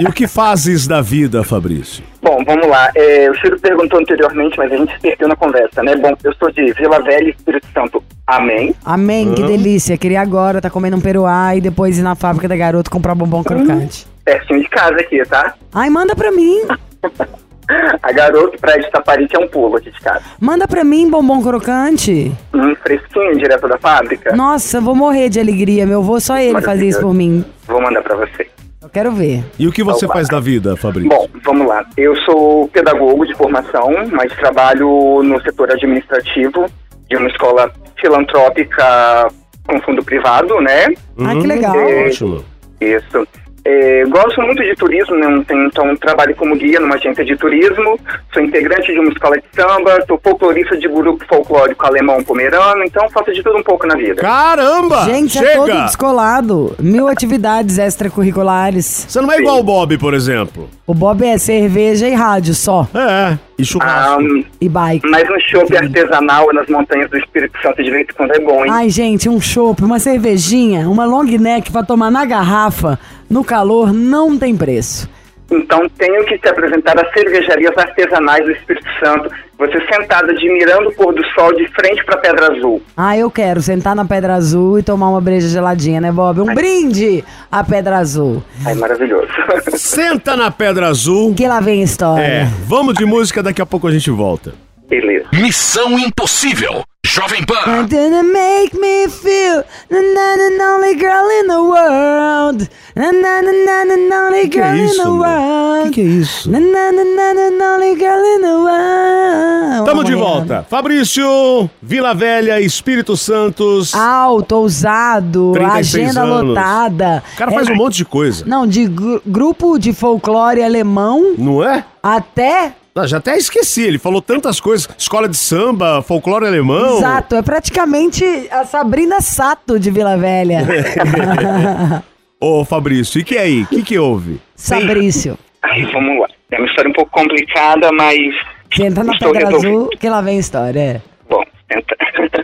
E 0.00 0.04
o 0.06 0.12
que 0.14 0.26
fazes 0.26 0.86
da 0.86 1.02
vida, 1.02 1.44
Fabrício? 1.44 2.02
Bom, 2.30 2.44
vamos 2.44 2.68
lá. 2.68 2.88
É, 2.94 3.28
o 3.28 3.34
Ciro 3.40 3.58
perguntou 3.58 3.98
anteriormente, 3.98 4.56
mas 4.56 4.70
a 4.70 4.76
gente 4.76 4.94
se 4.94 5.00
perdeu 5.00 5.26
na 5.26 5.34
conversa, 5.34 5.82
né? 5.82 5.96
Bom, 5.96 6.16
eu 6.22 6.32
sou 6.34 6.48
de 6.52 6.72
Vila 6.74 7.02
Velha, 7.02 7.28
Espírito 7.30 7.66
Santo. 7.74 8.00
Amém. 8.24 8.72
Amém, 8.84 9.34
que 9.34 9.42
delícia. 9.42 9.98
Queria 9.98 10.20
agora 10.20 10.60
tá 10.60 10.70
comendo 10.70 10.96
um 10.96 11.00
peruá 11.00 11.56
e 11.56 11.60
depois 11.60 11.98
ir 11.98 12.02
na 12.02 12.14
fábrica 12.14 12.46
da 12.46 12.56
garoto 12.56 12.88
comprar 12.88 13.16
bombom 13.16 13.42
crocante. 13.42 14.06
Pertinho 14.24 14.60
de 14.60 14.68
casa 14.68 14.94
aqui, 14.94 15.20
tá? 15.28 15.54
Ai, 15.74 15.90
manda 15.90 16.14
pra 16.14 16.30
mim. 16.30 16.60
A 18.00 18.12
garoto, 18.12 18.58
praia 18.60 18.80
de 18.80 18.90
Taparite, 18.90 19.34
é 19.34 19.38
um 19.38 19.48
pulo 19.48 19.76
aqui 19.76 19.90
de 19.90 20.00
casa. 20.00 20.22
Manda 20.40 20.68
pra 20.68 20.84
mim 20.84 21.10
bombom 21.10 21.42
crocante. 21.42 22.32
Um 22.54 22.76
fresquinho, 22.76 23.38
direto 23.38 23.66
da 23.66 23.78
fábrica. 23.78 24.36
Nossa, 24.36 24.78
eu 24.78 24.82
vou 24.82 24.94
morrer 24.94 25.28
de 25.28 25.40
alegria, 25.40 25.84
meu 25.84 25.98
avô. 25.98 26.20
Só 26.20 26.36
ele 26.38 26.60
fazia 26.60 26.88
isso 26.88 27.00
por 27.00 27.14
mim. 27.14 27.44
Vou 27.66 27.80
mandar 27.80 28.02
pra 28.02 28.14
você. 28.14 28.48
Eu 28.82 28.88
quero 28.88 29.12
ver. 29.12 29.44
E 29.58 29.68
o 29.68 29.72
que 29.72 29.82
você 29.82 30.06
Opa. 30.06 30.14
faz 30.14 30.28
da 30.28 30.40
vida, 30.40 30.74
Fabrício? 30.76 31.10
Bom, 31.10 31.28
vamos 31.44 31.66
lá. 31.66 31.84
Eu 31.96 32.16
sou 32.22 32.66
pedagogo 32.68 33.26
de 33.26 33.34
formação, 33.34 33.90
mas 34.10 34.34
trabalho 34.36 35.22
no 35.22 35.40
setor 35.42 35.70
administrativo 35.70 36.66
de 37.08 37.16
uma 37.16 37.28
escola 37.28 37.70
filantrópica 38.00 39.28
com 39.66 39.80
fundo 39.82 40.02
privado, 40.02 40.58
né? 40.60 40.86
Ah, 41.18 41.34
que 41.34 41.46
legal. 41.46 41.76
é. 41.76 42.06
Ótimo. 42.06 42.42
Isso. 42.80 43.28
É, 43.64 44.04
gosto 44.06 44.40
muito 44.42 44.62
de 44.62 44.74
turismo, 44.74 45.16
né? 45.16 45.44
então 45.66 45.94
trabalho 45.96 46.34
como 46.34 46.56
guia 46.56 46.80
numa 46.80 46.94
agência 46.94 47.24
de 47.24 47.36
turismo, 47.36 47.98
sou 48.32 48.42
integrante 48.42 48.92
de 48.92 48.98
uma 48.98 49.10
escola 49.12 49.36
de 49.36 49.44
samba, 49.54 49.98
sou 50.08 50.18
folclorista 50.22 50.76
de 50.78 50.88
grupo 50.88 51.24
folclórico 51.26 51.86
alemão 51.86 52.22
pomerano, 52.24 52.82
então 52.84 53.08
faço 53.10 53.32
de 53.32 53.42
tudo 53.42 53.58
um 53.58 53.62
pouco 53.62 53.86
na 53.86 53.94
vida. 53.96 54.16
Caramba! 54.16 55.04
Gente, 55.04 55.32
Chega! 55.34 55.50
é 55.50 55.54
todo 55.56 55.84
descolado. 55.84 56.74
Mil 56.78 57.06
atividades 57.08 57.78
extracurriculares. 57.78 59.06
Você 59.08 59.20
não 59.20 59.30
é 59.32 59.38
igual 59.38 59.58
o 59.58 59.62
Bob, 59.62 59.96
por 59.98 60.14
exemplo. 60.14 60.68
O 60.86 60.94
Bob 60.94 61.24
é 61.24 61.38
cerveja 61.38 62.08
e 62.08 62.14
rádio 62.14 62.54
só. 62.54 62.86
É. 62.94 63.38
E 63.58 63.62
Ah, 63.62 63.64
churrasco. 63.64 64.22
E 64.60 64.68
bike. 64.68 65.08
mas 65.08 65.28
no 65.28 65.38
shopping 65.40 65.76
artesanal 65.76 66.52
nas 66.52 66.66
montanhas 66.68 67.10
do 67.10 67.18
Espírito 67.18 67.58
Santo 67.62 67.82
de 67.82 67.90
vez 67.90 68.06
em 68.08 68.14
quando 68.14 68.32
é 68.32 68.40
bom, 68.40 68.64
hein? 68.64 68.70
Ai, 68.72 68.88
gente, 68.88 69.28
um 69.28 69.40
chopp, 69.40 69.84
uma 69.84 69.98
cervejinha, 69.98 70.88
uma 70.88 71.04
long 71.04 71.24
neck 71.24 71.70
pra 71.70 71.82
tomar 71.82 72.10
na 72.10 72.24
garrafa, 72.24 72.98
no 73.30 73.44
calor, 73.44 73.92
não 73.92 74.36
tem 74.36 74.56
preço. 74.56 75.08
Então 75.50 75.88
tenho 75.98 76.24
que 76.26 76.38
te 76.38 76.48
apresentar 76.48 76.94
as 76.98 77.12
cervejarias 77.12 77.76
artesanais 77.76 78.44
do 78.44 78.52
Espírito 78.52 78.86
Santo. 79.02 79.30
Você 79.58 79.78
sentado 79.92 80.30
admirando 80.30 80.88
o 80.88 80.92
pôr 80.92 81.12
do 81.12 81.24
sol 81.34 81.52
de 81.54 81.66
frente 81.68 82.04
para 82.04 82.18
Pedra 82.18 82.52
Azul. 82.52 82.80
Ah, 82.96 83.16
eu 83.18 83.30
quero 83.30 83.60
sentar 83.60 83.96
na 83.96 84.04
Pedra 84.04 84.34
Azul 84.34 84.78
e 84.78 84.82
tomar 84.82 85.08
uma 85.08 85.20
breja 85.20 85.48
geladinha, 85.48 86.00
né, 86.00 86.12
Bob? 86.12 86.40
Um 86.40 86.54
brinde 86.54 87.24
à 87.50 87.64
Pedra 87.64 87.98
Azul. 87.98 88.42
Ai, 88.64 88.74
maravilhoso. 88.74 89.28
Senta 89.76 90.36
na 90.36 90.50
Pedra 90.50 90.86
Azul. 90.86 91.34
Que 91.34 91.48
lá 91.48 91.60
vem 91.60 91.80
a 91.80 91.84
história. 91.84 92.22
É, 92.22 92.44
vamos 92.66 92.94
de 92.94 93.04
música, 93.04 93.42
daqui 93.42 93.60
a 93.60 93.66
pouco 93.66 93.88
a 93.88 93.90
gente 93.90 94.10
volta. 94.10 94.54
Beleza. 94.90 95.26
Missão 95.32 95.96
Impossível. 95.98 96.82
Jovem 97.06 97.42
Pan. 97.44 97.54
I'm 97.66 97.88
gonna 97.88 98.22
make 98.22 98.76
me 98.78 99.08
feel 99.08 99.64
the 99.88 100.00
na- 100.00 100.36
na- 100.58 100.76
only 100.76 100.94
girl 100.94 101.30
in 101.42 101.46
the 101.48 101.56
world. 101.56 102.68
Na- 102.94 103.10
na- 103.10 103.40
na- 103.42 103.84
na- 103.86 103.96
na- 103.96 104.26
only 104.28 104.48
Que 104.48 104.58
girl 104.58 104.66
é 104.66 104.78
in 104.78 104.88
the 104.96 105.08
world. 105.08 105.84
Que 105.84 105.90
que 105.94 106.00
é 106.02 106.04
isso? 106.04 106.50
Na- 106.50 106.60
na- 106.60 106.92
na- 106.92 107.04
na- 107.34 107.50
na- 107.50 107.74
only 107.76 107.94
girl 107.96 108.22
in 108.36 108.40
the 108.42 108.54
world. 108.54 109.86
Tamo 109.86 110.04
de 110.04 110.14
volta. 110.14 110.66
Fabrício, 110.68 111.70
Vila 111.82 112.12
Velha, 112.14 112.60
Espírito 112.60 113.16
Santos. 113.16 113.94
Alto, 113.94 114.56
ousado, 114.56 115.52
36 115.54 116.04
agenda 116.10 116.22
anos. 116.22 116.48
lotada. 116.48 117.22
O 117.34 117.38
cara 117.38 117.50
faz 117.52 117.68
É- 117.68 117.72
um 117.72 117.76
monte 117.76 117.96
de 117.96 118.04
coisa. 118.04 118.44
Não, 118.46 118.66
de 118.66 118.86
gru- 118.86 119.22
grupo 119.26 119.78
de 119.78 119.92
folclore 119.94 120.62
alemão 120.62 121.34
Não 121.38 121.64
é? 121.64 121.82
até. 122.02 122.74
Ah, 122.94 123.06
já 123.06 123.18
até 123.18 123.36
esqueci, 123.36 123.82
ele 123.82 123.98
falou 123.98 124.20
tantas 124.20 124.60
coisas. 124.60 124.88
Escola 124.98 125.28
de 125.28 125.36
samba, 125.36 126.02
folclore 126.02 126.46
alemão. 126.46 126.98
Exato, 126.98 127.36
é 127.36 127.42
praticamente 127.42 128.24
a 128.50 128.64
Sabrina 128.64 129.20
Sato 129.20 129.78
de 129.78 129.90
Vila 129.90 130.16
Velha. 130.16 130.66
Ô, 132.40 132.64
Fabrício, 132.64 133.20
e 133.20 133.24
que 133.24 133.38
aí? 133.38 133.62
O 133.62 133.66
que 133.66 133.82
que 133.82 133.98
houve? 133.98 134.40
Sabrício. 134.56 135.38
Ai, 135.62 135.84
vamos 135.92 136.20
lá. 136.20 136.26
É 136.50 136.58
uma 136.58 136.66
história 136.66 136.90
um 136.90 136.94
pouco 136.94 137.10
complicada, 137.12 137.90
mas. 137.92 138.34
Senta 138.74 139.04
na 139.04 139.16
Pedra 139.18 139.46
resolvido. 139.46 139.76
Azul 139.76 139.88
que 139.98 140.08
lá 140.08 140.20
vem 140.20 140.36
a 140.36 140.40
história. 140.40 140.80
é. 140.80 141.00
Bom, 141.28 141.42
tenta. 141.68 141.96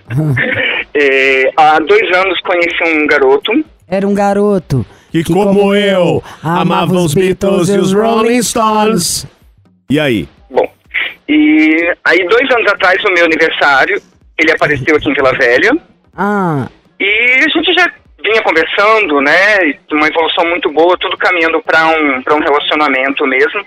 É, 0.98 1.52
há 1.58 1.78
dois 1.78 2.10
anos 2.16 2.40
conheci 2.40 2.82
um 2.84 3.06
garoto. 3.06 3.52
Era 3.86 4.08
um 4.08 4.14
garoto 4.14 4.84
Que, 5.12 5.22
como, 5.22 5.74
eu, 5.74 6.22
amava 6.42 6.94
os 6.94 7.12
Beatles 7.12 7.68
e 7.68 7.76
os 7.76 7.92
Rolling 7.92 8.42
Stones. 8.42 9.26
E 9.90 10.00
aí? 10.00 10.26
E 11.28 11.94
aí 12.04 12.26
dois 12.28 12.50
anos 12.50 12.70
atrás, 12.72 13.02
no 13.04 13.12
meu 13.12 13.24
aniversário, 13.24 14.00
ele 14.38 14.52
apareceu 14.52 14.96
aqui 14.96 15.10
em 15.10 15.14
Vila 15.14 15.32
Velha. 15.32 15.70
Ah, 16.16 16.68
E 17.00 17.44
a 17.44 17.48
gente 17.48 17.72
já 17.74 17.90
vinha 18.22 18.42
conversando, 18.42 19.20
né? 19.20 19.74
Uma 19.92 20.08
evolução 20.08 20.44
muito 20.46 20.70
boa, 20.72 20.96
tudo 20.98 21.16
caminhando 21.16 21.60
para 21.62 21.86
um, 21.88 22.22
pra 22.22 22.34
um 22.34 22.40
relacionamento 22.40 23.26
mesmo. 23.26 23.64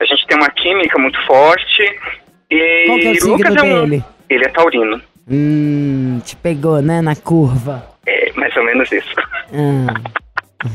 A 0.00 0.04
gente 0.04 0.26
tem 0.26 0.36
uma 0.36 0.50
química 0.50 0.98
muito 0.98 1.20
forte. 1.26 1.82
E 2.50 2.84
Qual 2.86 2.98
que 2.98 3.06
é 3.08 3.10
o 3.24 3.28
Lucas 3.28 3.56
é 3.56 3.62
um, 3.62 3.80
dele? 3.88 4.04
Ele 4.30 4.44
é 4.44 4.48
taurino. 4.48 5.00
hum, 5.30 6.20
te 6.24 6.36
pegou, 6.36 6.80
né, 6.80 7.00
na 7.02 7.14
curva. 7.16 7.84
É 8.06 8.32
mais 8.36 8.56
ou 8.56 8.64
menos 8.64 8.90
isso. 8.92 9.14
Ah, 9.52 9.94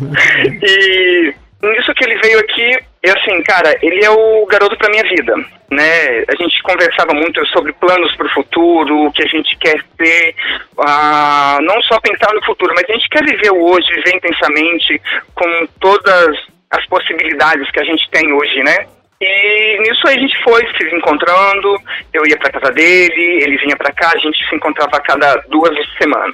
E 0.62 1.34
nisso 1.62 1.94
que 1.96 2.04
ele 2.06 2.20
veio 2.22 2.40
aqui, 2.40 2.78
é 3.04 3.12
assim, 3.12 3.44
cara, 3.44 3.78
ele 3.82 4.04
é 4.04 4.10
o 4.10 4.46
garoto 4.46 4.78
pra 4.78 4.90
minha 4.90 5.04
vida, 5.04 5.36
né? 5.70 6.24
A 6.26 6.36
gente 6.38 6.64
conversava 6.64 7.14
muito 7.14 7.46
sobre 7.48 7.74
planos 7.74 8.16
pro 8.16 8.30
futuro, 8.30 9.08
o 9.08 9.12
que 9.12 9.24
a 9.24 9.28
gente 9.28 9.58
quer 9.58 9.84
ter, 9.98 10.34
ah, 10.80 11.60
não 11.62 11.82
só 11.82 12.00
pensar 12.00 12.34
no 12.34 12.44
futuro, 12.46 12.74
mas 12.74 12.86
a 12.90 12.94
gente 12.94 13.10
quer 13.10 13.26
viver 13.26 13.52
o 13.52 13.62
hoje, 13.62 13.94
viver 13.94 14.16
intensamente 14.16 15.02
com 15.36 15.68
todas 15.82 16.38
as 16.72 16.86
possibilidades 16.88 17.70
que 17.72 17.82
a 17.82 17.84
gente 17.84 18.10
tem 18.10 18.32
hoje, 18.32 18.64
né? 18.64 18.88
E 19.20 19.80
nisso 19.80 20.08
aí 20.08 20.16
a 20.16 20.20
gente 20.20 20.44
foi 20.44 20.62
se 20.78 20.96
encontrando, 20.96 21.76
eu 22.14 22.26
ia 22.26 22.38
pra 22.38 22.52
casa 22.52 22.72
dele, 22.72 23.44
ele 23.44 23.58
vinha 23.58 23.76
pra 23.76 23.92
cá, 23.92 24.12
a 24.14 24.18
gente 24.18 24.48
se 24.48 24.56
encontrava 24.56 24.96
a 24.96 25.02
cada 25.02 25.36
duas 25.50 25.74
vezes 25.76 25.90
por 25.92 26.04
semana. 26.04 26.34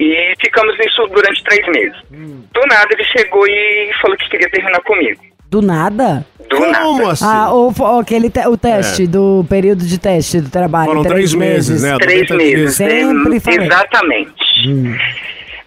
E 0.00 0.34
ficamos 0.40 0.76
nisso 0.78 1.06
durante 1.06 1.44
três 1.44 1.66
meses. 1.68 1.96
Do 2.10 2.60
nada 2.66 2.88
ele 2.90 3.04
chegou 3.04 3.46
e 3.46 3.92
falou 4.00 4.16
que 4.16 4.28
queria 4.28 4.50
terminar 4.50 4.80
comigo. 4.80 5.35
Do 5.50 5.62
nada? 5.62 6.26
Do 6.48 6.56
Como 6.56 6.70
nada. 6.98 7.10
assim? 7.12 7.24
Ah, 7.26 7.50
ou, 7.52 7.72
ou 7.78 7.98
aquele 8.00 8.30
te- 8.30 8.46
o 8.46 8.56
teste 8.56 9.06
do 9.06 9.44
período 9.48 9.84
de 9.84 9.98
teste 9.98 10.40
do 10.40 10.48
trabalho. 10.48 10.86
Foram 10.86 11.02
três 11.02 11.34
meses, 11.34 11.82
né? 11.82 11.96
Três 11.98 12.28
90 12.30 12.34
meses. 12.36 12.76
Sempre 12.76 13.36
é, 13.36 13.40
falei. 13.40 13.66
Exatamente. 13.66 14.32
Hum, 14.68 14.96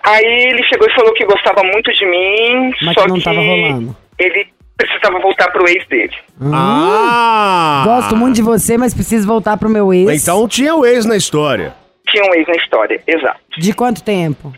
Aí 0.01 0.24
ele 0.25 0.63
chegou 0.63 0.88
e 0.88 0.93
falou 0.95 1.13
que 1.13 1.25
gostava 1.25 1.62
muito 1.63 1.91
de 1.91 2.05
mim, 2.05 2.71
Mas 2.81 2.93
só 2.93 3.01
que 3.03 3.09
não 3.09 3.19
tava 3.19 3.41
rolando. 3.41 3.95
ele 4.17 4.48
precisava 4.77 5.19
voltar 5.19 5.51
pro 5.51 5.67
ex 5.67 5.86
dele. 5.89 6.13
Ah! 6.41 7.81
Gosto 7.86 8.15
muito 8.15 8.36
de 8.36 8.41
você, 8.41 8.77
mas 8.77 8.93
preciso 8.93 9.27
voltar 9.27 9.57
pro 9.57 9.69
meu 9.69 9.93
ex. 9.93 10.24
Então 10.24 10.48
tinha 10.48 10.74
o 10.74 10.86
ex 10.86 11.05
na 11.05 11.17
história. 11.17 11.74
Tinha 12.07 12.24
um 12.24 12.33
ex 12.33 12.48
na 12.48 12.55
história, 12.55 13.01
exato. 13.05 13.39
De 13.57 13.74
quanto 13.74 14.01
tempo? 14.01 14.53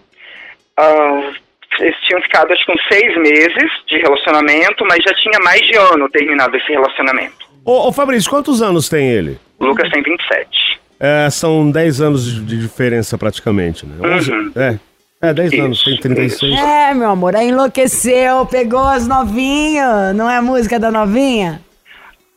Ah, 0.77 1.31
eles 1.79 1.95
tinham 2.07 2.21
ficado 2.21 2.51
acho 2.51 2.65
que 2.65 2.71
uns 2.71 2.87
seis 2.91 3.15
meses 3.17 3.71
de 3.87 3.97
relacionamento, 3.97 4.85
mas 4.85 5.03
já 5.03 5.13
tinha 5.15 5.39
mais 5.43 5.61
de 5.61 5.75
ano 5.77 6.09
terminado 6.09 6.55
esse 6.57 6.71
relacionamento. 6.71 7.49
Ô, 7.63 7.87
ô 7.87 7.91
Fabrício, 7.91 8.29
quantos 8.29 8.61
anos 8.61 8.89
tem 8.89 9.09
ele? 9.09 9.39
O 9.59 9.65
Lucas 9.65 9.89
tem 9.91 10.01
27. 10.01 10.79
É, 10.99 11.29
são 11.31 11.69
10 11.71 12.01
anos 12.01 12.45
de 12.45 12.57
diferença 12.59 13.17
praticamente, 13.17 13.85
né? 13.85 13.95
11, 14.17 14.31
Uhum. 14.31 14.51
É, 14.55 14.77
é 15.21 15.33
10 15.33 15.53
Isso, 15.53 15.61
anos, 15.63 15.83
tem 15.83 15.97
36. 15.97 16.59
É, 16.59 16.93
meu 16.93 17.09
amor, 17.09 17.35
aí 17.35 17.49
enlouqueceu, 17.49 18.45
pegou 18.45 18.83
as 18.87 19.07
novinhas. 19.07 20.15
Não 20.15 20.29
é 20.29 20.37
a 20.37 20.41
música 20.41 20.79
da 20.79 20.91
novinha? 20.91 21.61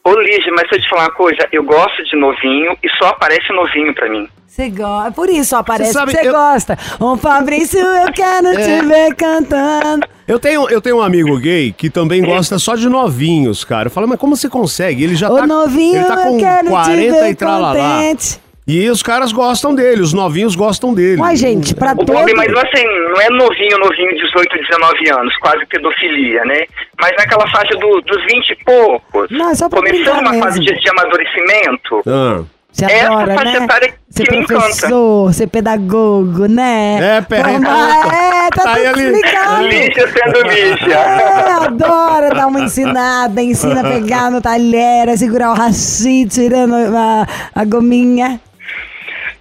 Ô, 0.06 0.12
Lígia, 0.20 0.52
mas 0.54 0.68
se 0.68 0.74
eu 0.76 0.80
te 0.82 0.88
falar 0.88 1.04
uma 1.04 1.10
coisa, 1.12 1.48
eu 1.50 1.62
gosto 1.64 2.04
de 2.04 2.14
novinho 2.16 2.76
e 2.82 2.88
só 2.98 3.08
aparece 3.08 3.50
novinho 3.52 3.94
pra 3.94 4.08
mim. 4.10 4.28
Você 4.46 4.68
gosta. 4.68 5.10
Por 5.12 5.28
isso 5.30 5.56
aparece 5.56 5.92
Você 5.92 5.98
sabe, 5.98 6.12
que 6.12 6.18
você 6.20 6.28
eu- 6.28 6.32
gosta. 6.32 6.78
Ô 7.00 7.16
Fabrício, 7.16 7.80
eu 7.80 8.12
quero 8.12 8.52
te 8.52 8.70
É. 8.70 8.82
ver 8.82 9.14
cantando. 9.16 10.06
Eu 10.28 10.38
tenho, 10.38 10.68
eu 10.68 10.80
tenho 10.80 10.98
um 10.98 11.02
amigo 11.02 11.36
gay 11.38 11.72
que 11.72 11.88
também 11.90 12.22
gosta 12.22 12.58
só 12.58 12.76
de 12.76 12.88
novinhos, 12.88 13.64
cara. 13.64 13.86
Eu 13.88 13.90
falo, 13.90 14.06
mas 14.06 14.18
como 14.18 14.36
você 14.36 14.48
consegue? 14.48 15.02
Ele 15.04 15.16
já 15.16 15.30
Ô 15.30 15.36
tá, 15.38 15.46
novinho, 15.46 15.96
ele 15.96 16.04
tá 16.04 16.14
eu 16.14 16.32
com 16.32 16.38
quero 16.38 16.66
te 16.66 16.70
40 16.70 17.12
ver 17.20 17.30
e 17.30 17.34
tralalá. 17.34 17.72
contente. 17.96 18.40
E 18.66 18.88
os 18.88 19.02
caras 19.02 19.30
gostam 19.30 19.74
dele, 19.74 20.00
os 20.00 20.14
novinhos 20.14 20.56
gostam 20.56 20.94
dele. 20.94 21.20
Uai, 21.20 21.36
gente, 21.36 21.74
pra 21.74 21.92
O 21.92 21.96
todo... 21.98 22.12
Bob, 22.14 22.32
mas 22.34 22.48
assim, 22.50 22.84
não 23.10 23.20
é 23.20 23.28
novinho, 23.28 23.78
novinho, 23.78 24.14
18, 24.16 24.56
19 24.56 25.10
anos, 25.20 25.36
quase 25.36 25.66
pedofilia, 25.66 26.42
né? 26.46 26.64
Mas 26.98 27.12
naquela 27.18 27.46
faixa 27.50 27.76
do- 27.76 28.00
dos 28.00 28.24
20 28.24 28.50
e 28.50 28.64
poucos, 28.64 29.28
Não, 29.30 29.54
só 29.54 29.68
começando 29.68 30.20
uma 30.20 30.32
fase 30.38 30.60
mesmo. 30.60 30.76
de, 30.76 30.80
de 30.80 30.90
amadurecimento, 30.90 32.02
Ah. 32.06 32.42
Você 32.72 32.86
Essa 32.86 33.06
adora, 33.06 33.34
faixa 33.34 33.58
né? 33.60 33.64
etária 33.66 33.94
Ser 34.10 34.22
que 34.24 34.30
me 34.32 34.38
encanta. 34.42 34.60
professor, 34.64 35.32
ser 35.32 35.46
pedagogo, 35.46 36.46
né? 36.48 37.18
É, 37.18 37.20
pera- 37.20 37.48
Vamos 37.52 37.68
lá, 37.68 38.00
É, 38.12 38.50
tá 38.50 38.72
Aí 38.74 38.88
tudo 38.88 39.00
explicado. 39.00 39.62
Lígia 39.68 40.08
sendo 40.08 40.42
Lígia. 40.48 40.94
É, 40.96 41.52
adora 41.66 42.30
dar 42.34 42.48
uma 42.48 42.60
ensinada, 42.62 43.40
ensina 43.40 43.80
a 43.80 43.84
pegar 43.84 44.28
no 44.28 44.40
talher, 44.40 45.08
a 45.08 45.16
segurar 45.16 45.52
o 45.52 45.54
rachi, 45.54 46.26
tirando 46.26 46.74
a, 46.74 47.26
a 47.54 47.64
gominha. 47.64 48.40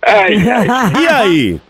Ai, 0.06 0.36
ai. 0.50 1.04
E 1.04 1.08
aí? 1.08 1.62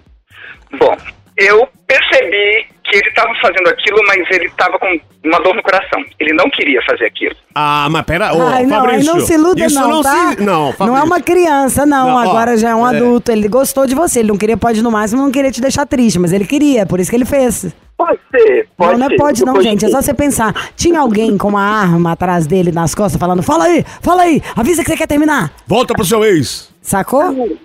Bom, 0.80 0.96
eu 1.38 1.68
percebi 1.88 2.66
que 2.84 2.98
ele 2.98 3.08
estava 3.10 3.34
fazendo 3.42 3.68
aquilo, 3.70 3.98
mas 4.08 4.20
ele 4.32 4.46
estava 4.46 4.78
com 4.78 5.00
uma 5.24 5.40
dor 5.40 5.56
no 5.56 5.64
coração. 5.64 6.04
Ele 6.20 6.34
não 6.34 6.50
queria 6.50 6.82
fazer 6.84 7.06
aquilo. 7.06 7.36
Ah, 7.56 7.88
mas 7.90 8.04
pera, 8.04 8.34
ô, 8.36 8.42
Ai, 8.42 8.66
não, 8.66 8.82
Fabrício. 8.82 9.14
não 9.14 9.20
se 9.22 9.34
iluda 9.34 9.66
isso 9.66 9.80
não, 9.80 9.90
não 9.90 10.02
tá? 10.02 10.32
se... 10.32 10.42
Não, 10.42 10.76
não 10.80 10.98
é 10.98 11.02
uma 11.02 11.22
criança, 11.22 11.86
não. 11.86 12.08
Não, 12.08 12.16
ó, 12.16 12.20
Agora 12.20 12.58
já 12.58 12.72
é 12.72 12.76
um 12.76 12.86
é. 12.86 12.96
adulto. 12.96 13.32
Ele 13.32 13.48
gostou 13.48 13.88
de 13.88 13.96
você. 13.96 14.20
Ele 14.20 14.30
não 14.30 14.38
queria, 14.38 14.58
pode 14.58 14.82
no 14.82 14.92
máximo, 14.92 15.22
não 15.22 15.32
queria 15.32 15.52
te 15.52 15.62
deixar 15.62 15.86
triste, 15.86 16.20
mas 16.20 16.34
ele 16.34 16.46
queria, 16.46 16.86
por 16.86 17.00
isso 17.00 17.10
que 17.10 17.16
ele 17.16 17.26
fez. 17.26 17.74
Pode 17.96 18.20
ser, 18.32 18.68
pode 18.76 18.92
não, 18.94 19.00
não 19.00 19.06
é 19.06 19.10
ser. 19.10 19.16
pode 19.18 19.46
não, 19.46 19.54
Pode 19.54 19.70
gente. 19.70 19.86
É 19.86 19.88
ser. 19.88 19.94
só 19.94 20.02
você 20.02 20.14
pensar. 20.14 20.54
Tinha 20.76 21.00
alguém 21.00 21.38
com 21.38 21.50
uma 21.50 21.62
arma 21.62 22.12
atrás 22.14 22.46
dele 22.46 22.72
nas 22.72 22.94
costas 22.94 23.20
falando, 23.20 23.42
fala 23.44 23.66
aí, 23.66 23.86
fala 24.02 24.24
aí, 24.24 24.42
avisa 24.56 24.84
que 24.84 24.90
você 24.90 24.98
quer 24.98 25.08
terminar. 25.08 25.54
Volta 25.68 25.94
pro 25.94 26.04
seu 26.04 26.24
ex. 26.26 26.70
Sacou? 26.82 27.58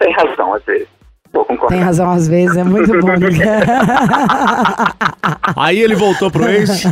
Tem 0.00 0.12
razão, 0.12 0.54
às 0.54 0.64
vezes. 0.64 0.88
Vou 1.32 1.44
concordar. 1.44 1.76
Tem 1.76 1.84
razão, 1.84 2.10
às 2.10 2.26
vezes, 2.26 2.56
é 2.56 2.64
muito 2.64 2.90
bom. 2.98 3.06
né? 3.06 3.20
Aí 5.56 5.80
ele 5.80 5.94
voltou 5.94 6.30
pro 6.30 6.48
ex. 6.48 6.84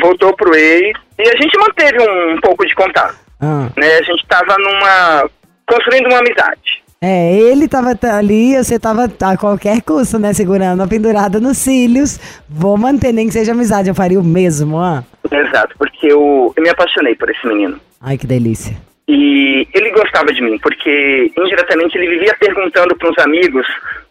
Voltou 0.00 0.34
pro 0.36 0.54
ex 0.54 0.98
e 1.18 1.22
a 1.22 1.36
gente 1.36 1.58
manteve 1.58 1.98
um, 2.02 2.40
pouco 2.40 2.66
de 2.66 2.74
contato. 2.74 3.16
Ah. 3.40 3.68
Né? 3.76 3.98
A 3.98 4.02
gente 4.02 4.26
tava 4.26 4.56
numa. 4.58 5.30
construindo 5.66 6.08
uma 6.08 6.18
amizade. 6.18 6.84
É, 7.00 7.38
ele 7.38 7.68
tava 7.68 7.96
ali, 8.14 8.56
você 8.56 8.78
tava 8.78 9.10
a 9.20 9.36
qualquer 9.36 9.80
custo, 9.82 10.18
né? 10.18 10.32
Segurando 10.32 10.82
a 10.82 10.88
pendurada 10.88 11.38
nos 11.38 11.58
cílios. 11.58 12.18
Vou 12.48 12.76
manter, 12.76 13.12
nem 13.12 13.28
que 13.28 13.32
seja 13.32 13.52
amizade, 13.52 13.88
eu 13.88 13.94
faria 13.94 14.18
o 14.18 14.24
mesmo, 14.24 14.76
ó. 14.76 15.02
Exato, 15.30 15.74
porque 15.78 16.06
eu, 16.06 16.52
eu 16.56 16.62
me 16.62 16.68
apaixonei 16.68 17.14
por 17.14 17.30
esse 17.30 17.46
menino. 17.46 17.78
Ai, 18.00 18.16
que 18.16 18.26
delícia. 18.26 18.76
E 19.08 19.68
ele 19.72 19.90
gostava 19.92 20.32
de 20.32 20.42
mim, 20.42 20.58
porque 20.58 21.30
indiretamente 21.38 21.96
ele 21.96 22.08
vivia 22.08 22.34
perguntando 22.40 22.96
para 22.96 23.08
uns 23.10 23.18
amigos 23.18 23.66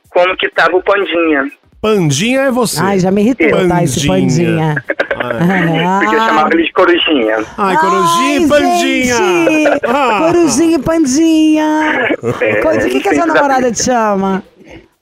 como 0.09 0.35
que 0.37 0.49
tava 0.49 0.77
o 0.77 0.83
Pandinha. 0.83 1.51
Pandinha 1.81 2.41
é 2.43 2.51
você. 2.51 2.81
Ai, 2.81 2.99
já 2.99 3.11
me 3.11 3.21
irritou, 3.21 3.67
tá? 3.67 3.83
Esse 3.83 4.07
Pandinha. 4.07 4.75
pandinha. 4.79 5.99
Porque 5.99 6.15
eu 6.15 6.19
chamava 6.19 6.49
ele 6.53 6.63
de 6.63 6.71
Corujinha. 6.73 7.45
Ai, 7.57 7.77
corujinha 7.77 8.39
e 8.39 8.47
pandinha. 8.47 9.15
gente! 9.15 9.79
Ah. 9.87 10.19
Corujinha 10.31 10.77
e 10.77 10.81
pandinha. 10.81 12.09
É, 12.41 12.77
De 12.77 12.89
que, 12.89 12.99
que 13.01 13.09
a 13.09 13.13
sua 13.15 13.25
namorada 13.27 13.71
te 13.71 13.83
chama? 13.83 14.43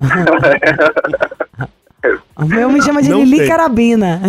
O 2.35 2.45
meu 2.45 2.69
me 2.69 2.81
chama 2.81 3.01
de 3.01 3.09
Não 3.09 3.23
Lili 3.23 3.37
tem. 3.37 3.47
Carabina. 3.47 4.21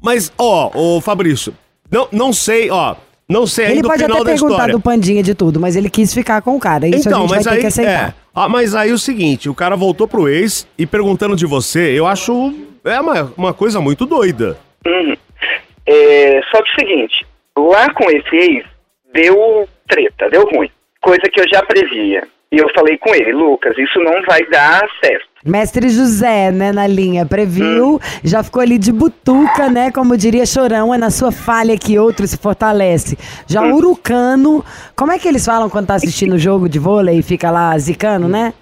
Mas, 0.00 0.32
ó, 0.38 0.70
ô 0.72 1.00
Fabrício, 1.00 1.52
não, 1.90 2.06
não 2.12 2.32
sei, 2.32 2.70
ó. 2.70 2.94
Não 3.28 3.46
sei 3.46 3.64
Ele 3.66 3.72
ainda 3.76 3.86
o 3.88 3.90
pode 3.90 4.02
final 4.02 4.16
até 4.16 4.24
da 4.24 4.30
perguntar 4.32 4.54
história. 4.54 4.72
do 4.74 4.80
Pandinha 4.80 5.22
de 5.22 5.34
tudo, 5.34 5.58
mas 5.58 5.76
ele 5.76 5.88
quis 5.88 6.12
ficar 6.12 6.42
com 6.42 6.56
o 6.56 6.60
cara. 6.60 6.86
Isso 6.86 7.08
a 7.08 7.10
então, 7.10 7.20
gente 7.22 7.30
mas 7.30 7.44
vai 7.44 7.54
ter 7.54 7.56
aí, 7.56 7.60
que 7.60 7.66
aceitar. 7.66 8.08
é. 8.10 8.14
Ah, 8.34 8.48
mas 8.48 8.74
aí 8.74 8.92
o 8.92 8.98
seguinte, 8.98 9.48
o 9.48 9.54
cara 9.54 9.76
voltou 9.76 10.06
pro 10.06 10.28
ex 10.28 10.66
e 10.76 10.84
perguntando 10.86 11.34
de 11.36 11.46
você, 11.46 11.92
eu 11.98 12.06
acho 12.06 12.52
é 12.84 13.00
uma, 13.00 13.32
uma 13.36 13.54
coisa 13.54 13.80
muito 13.80 14.04
doida. 14.04 14.58
Uhum. 14.86 15.16
É, 15.86 16.40
só 16.50 16.62
que 16.62 16.70
o 16.70 16.74
seguinte, 16.80 17.26
lá 17.56 17.92
com 17.94 18.10
esse 18.10 18.36
ex, 18.36 18.64
deu 19.12 19.68
treta, 19.88 20.28
deu 20.28 20.44
ruim. 20.50 20.70
Coisa 21.00 21.22
que 21.32 21.40
eu 21.40 21.48
já 21.48 21.62
previa. 21.62 22.26
E 22.54 22.58
eu 22.58 22.68
falei 22.72 22.96
com 22.98 23.12
ele, 23.12 23.32
Lucas, 23.32 23.76
isso 23.76 23.98
não 23.98 24.22
vai 24.28 24.40
dar 24.48 24.80
certo. 25.04 25.26
Mestre 25.44 25.88
José, 25.88 26.52
né, 26.52 26.70
na 26.70 26.86
linha, 26.86 27.24
Hum. 27.24 27.26
previu, 27.26 28.00
já 28.22 28.44
ficou 28.44 28.62
ali 28.62 28.78
de 28.78 28.92
butuca, 28.92 29.68
né, 29.68 29.90
como 29.90 30.16
diria 30.16 30.46
Chorão, 30.46 30.94
é 30.94 30.96
na 30.96 31.10
sua 31.10 31.32
falha 31.32 31.76
que 31.76 31.98
outro 31.98 32.24
se 32.28 32.36
fortalece. 32.38 33.18
Já 33.48 33.60
Hum. 33.62 33.72
Urucano, 33.74 34.64
como 34.94 35.10
é 35.10 35.18
que 35.18 35.26
eles 35.26 35.44
falam 35.44 35.68
quando 35.68 35.88
tá 35.88 35.94
assistindo 35.94 36.34
o 36.34 36.38
jogo 36.38 36.68
de 36.68 36.78
vôlei 36.78 37.18
e 37.18 37.22
fica 37.22 37.50
lá 37.50 37.76
zicando, 37.76 38.28
né? 38.28 38.54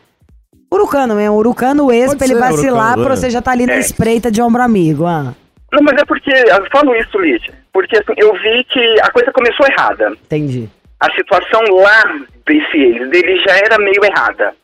Urucano 0.73 1.15
mesmo, 1.15 1.37
Urucano 1.37 1.85
o 1.87 1.93
ex, 1.93 2.07
Pode 2.07 2.17
pra 2.19 2.27
ele 2.27 2.35
vacilar, 2.41 2.93
Urucano, 2.93 3.05
pra 3.05 3.13
é. 3.13 3.17
você 3.17 3.29
já 3.31 3.43
tá 3.43 3.51
ali 3.53 3.67
na 3.67 3.75
É. 3.75 3.79
espreita 3.79 4.31
de 4.31 4.41
ombro 4.41 4.63
amigo, 4.63 5.05
ah. 5.05 5.35
Não, 5.71 5.83
mas 5.83 6.01
é 6.01 6.05
porque, 6.07 6.31
eu 6.31 6.67
falo 6.73 6.95
isso, 6.97 7.19
Lídia, 7.19 7.53
porque 7.75 7.97
assim, 7.97 8.15
eu 8.17 8.33
vi 8.33 8.65
que 8.65 8.81
a 9.03 9.11
coisa 9.11 9.31
começou 9.33 9.67
errada. 9.67 10.13
Entendi. 10.25 10.67
A 10.99 11.13
situação 11.13 11.61
lá 11.77 12.03
desse 12.47 12.77
ex, 12.77 13.11
dele 13.11 13.37
já 13.39 13.57
era 13.57 13.79
meio 13.79 14.05
errada. 14.05 14.55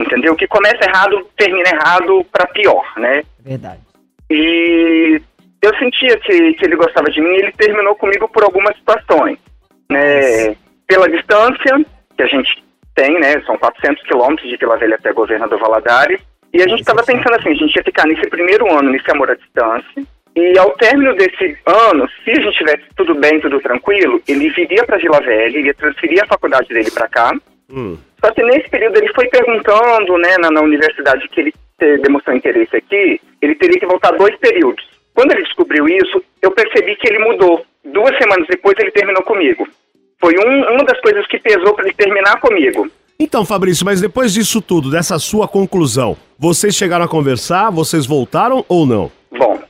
Entendeu? 0.00 0.32
O 0.32 0.36
que 0.36 0.46
começa 0.46 0.84
errado, 0.84 1.26
termina 1.36 1.68
errado 1.68 2.26
pra 2.32 2.46
pior, 2.46 2.84
né? 2.96 3.22
Verdade. 3.40 3.80
E 4.30 5.20
eu 5.62 5.76
sentia 5.78 6.18
que, 6.18 6.54
que 6.54 6.64
ele 6.64 6.76
gostava 6.76 7.08
de 7.10 7.20
mim 7.20 7.30
e 7.30 7.42
ele 7.42 7.52
terminou 7.52 7.94
comigo 7.94 8.28
por 8.28 8.42
algumas 8.42 8.76
situações. 8.76 9.38
Né? 9.88 10.56
Pela 10.86 11.08
distância 11.08 11.84
que 12.16 12.22
a 12.22 12.26
gente 12.26 12.62
tem, 12.94 13.18
né? 13.20 13.40
São 13.46 13.56
400 13.56 14.02
quilômetros 14.04 14.48
de 14.48 14.56
Vila 14.56 14.76
Velha 14.76 14.96
até 14.96 15.12
Governador 15.12 15.58
Valadares. 15.60 16.20
E 16.52 16.60
a 16.62 16.68
gente 16.68 16.80
estava 16.80 17.02
pensando 17.02 17.34
assim, 17.34 17.50
a 17.50 17.54
gente 17.54 17.76
ia 17.76 17.84
ficar 17.84 18.06
nesse 18.06 18.28
primeiro 18.28 18.70
ano, 18.70 18.90
nesse 18.90 19.10
amor 19.10 19.30
à 19.30 19.34
distância. 19.34 20.04
E 20.34 20.58
ao 20.58 20.70
término 20.72 21.14
desse 21.14 21.56
ano, 21.66 22.08
se 22.24 22.30
a 22.30 22.34
gente 22.40 22.56
tivesse 22.56 22.84
tudo 22.96 23.14
bem, 23.14 23.40
tudo 23.40 23.60
tranquilo, 23.60 24.20
ele 24.26 24.48
viria 24.50 24.84
para 24.84 24.96
Vila 24.96 25.20
Velha, 25.20 25.58
ia 25.58 25.74
transferir 25.74 26.22
a 26.22 26.26
faculdade 26.26 26.68
dele 26.68 26.90
para 26.90 27.08
cá. 27.08 27.32
Hum. 27.70 27.98
Só 28.24 28.32
que 28.32 28.42
nesse 28.42 28.68
período 28.70 28.96
ele 28.96 29.12
foi 29.14 29.26
perguntando, 29.28 30.16
né, 30.18 30.38
na, 30.38 30.50
na 30.50 30.60
universidade 30.62 31.28
que 31.28 31.40
ele 31.40 31.52
demonstrou 32.02 32.36
interesse 32.36 32.76
aqui, 32.76 33.20
ele 33.40 33.54
teria 33.56 33.78
que 33.78 33.86
voltar 33.86 34.12
dois 34.12 34.36
períodos. 34.36 34.84
Quando 35.14 35.32
ele 35.32 35.42
descobriu 35.42 35.88
isso, 35.88 36.22
eu 36.40 36.50
percebi 36.52 36.96
que 36.96 37.08
ele 37.08 37.18
mudou. 37.18 37.64
Duas 37.84 38.16
semanas 38.16 38.46
depois 38.48 38.74
ele 38.78 38.90
terminou 38.90 39.22
comigo. 39.22 39.66
Foi 40.20 40.34
um, 40.38 40.74
uma 40.74 40.84
das 40.84 41.00
coisas 41.00 41.26
que 41.26 41.38
pesou 41.38 41.74
para 41.74 41.84
ele 41.84 41.94
terminar 41.94 42.40
comigo. 42.40 42.88
Então, 43.18 43.44
Fabrício, 43.44 43.84
mas 43.84 44.00
depois 44.00 44.32
disso 44.32 44.62
tudo, 44.62 44.90
dessa 44.90 45.18
sua 45.18 45.46
conclusão, 45.46 46.16
vocês 46.38 46.74
chegaram 46.74 47.04
a 47.04 47.08
conversar, 47.08 47.70
vocês 47.70 48.06
voltaram 48.06 48.64
ou 48.68 48.86
não? 48.86 49.12
Bom, 49.30 49.60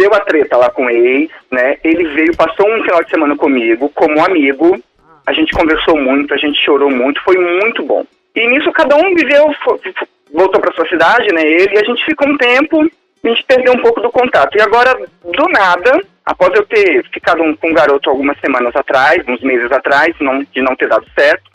deu 0.00 0.14
a 0.14 0.20
treta 0.20 0.56
lá 0.56 0.70
com 0.70 0.86
o 0.86 0.90
ex, 0.90 1.28
né? 1.50 1.76
Ele 1.84 2.08
veio, 2.14 2.34
passou 2.36 2.66
um 2.66 2.82
final 2.82 3.04
de 3.04 3.10
semana 3.10 3.36
comigo, 3.36 3.90
como 3.90 4.24
amigo. 4.24 4.82
A 5.26 5.32
gente 5.34 5.52
conversou 5.52 5.96
muito, 5.98 6.32
a 6.32 6.38
gente 6.38 6.58
chorou 6.64 6.90
muito, 6.90 7.22
foi 7.22 7.36
muito 7.36 7.82
bom. 7.84 8.04
E 8.34 8.48
nisso 8.48 8.72
cada 8.72 8.96
um 8.96 9.14
viveu, 9.14 9.44
voltou 10.32 10.60
para 10.60 10.72
sua 10.74 10.88
cidade, 10.88 11.28
né? 11.34 11.42
Ele, 11.42 11.74
e 11.74 11.78
a 11.78 11.84
gente 11.84 12.02
ficou 12.06 12.26
um 12.28 12.36
tempo, 12.38 12.80
a 13.22 13.28
gente 13.28 13.44
perdeu 13.44 13.74
um 13.74 13.82
pouco 13.82 14.00
do 14.00 14.10
contato. 14.10 14.56
E 14.56 14.62
agora, 14.62 14.96
do 15.22 15.48
nada, 15.50 16.00
após 16.24 16.50
eu 16.54 16.64
ter 16.64 17.04
ficado 17.12 17.42
um- 17.42 17.54
com 17.54 17.68
um 17.68 17.74
garoto 17.74 18.08
algumas 18.08 18.38
semanas 18.40 18.74
atrás, 18.74 19.22
uns 19.28 19.42
meses 19.42 19.70
atrás, 19.70 20.14
não, 20.20 20.42
de 20.42 20.62
não 20.62 20.74
ter 20.74 20.88
dado 20.88 21.04
certo, 21.18 21.50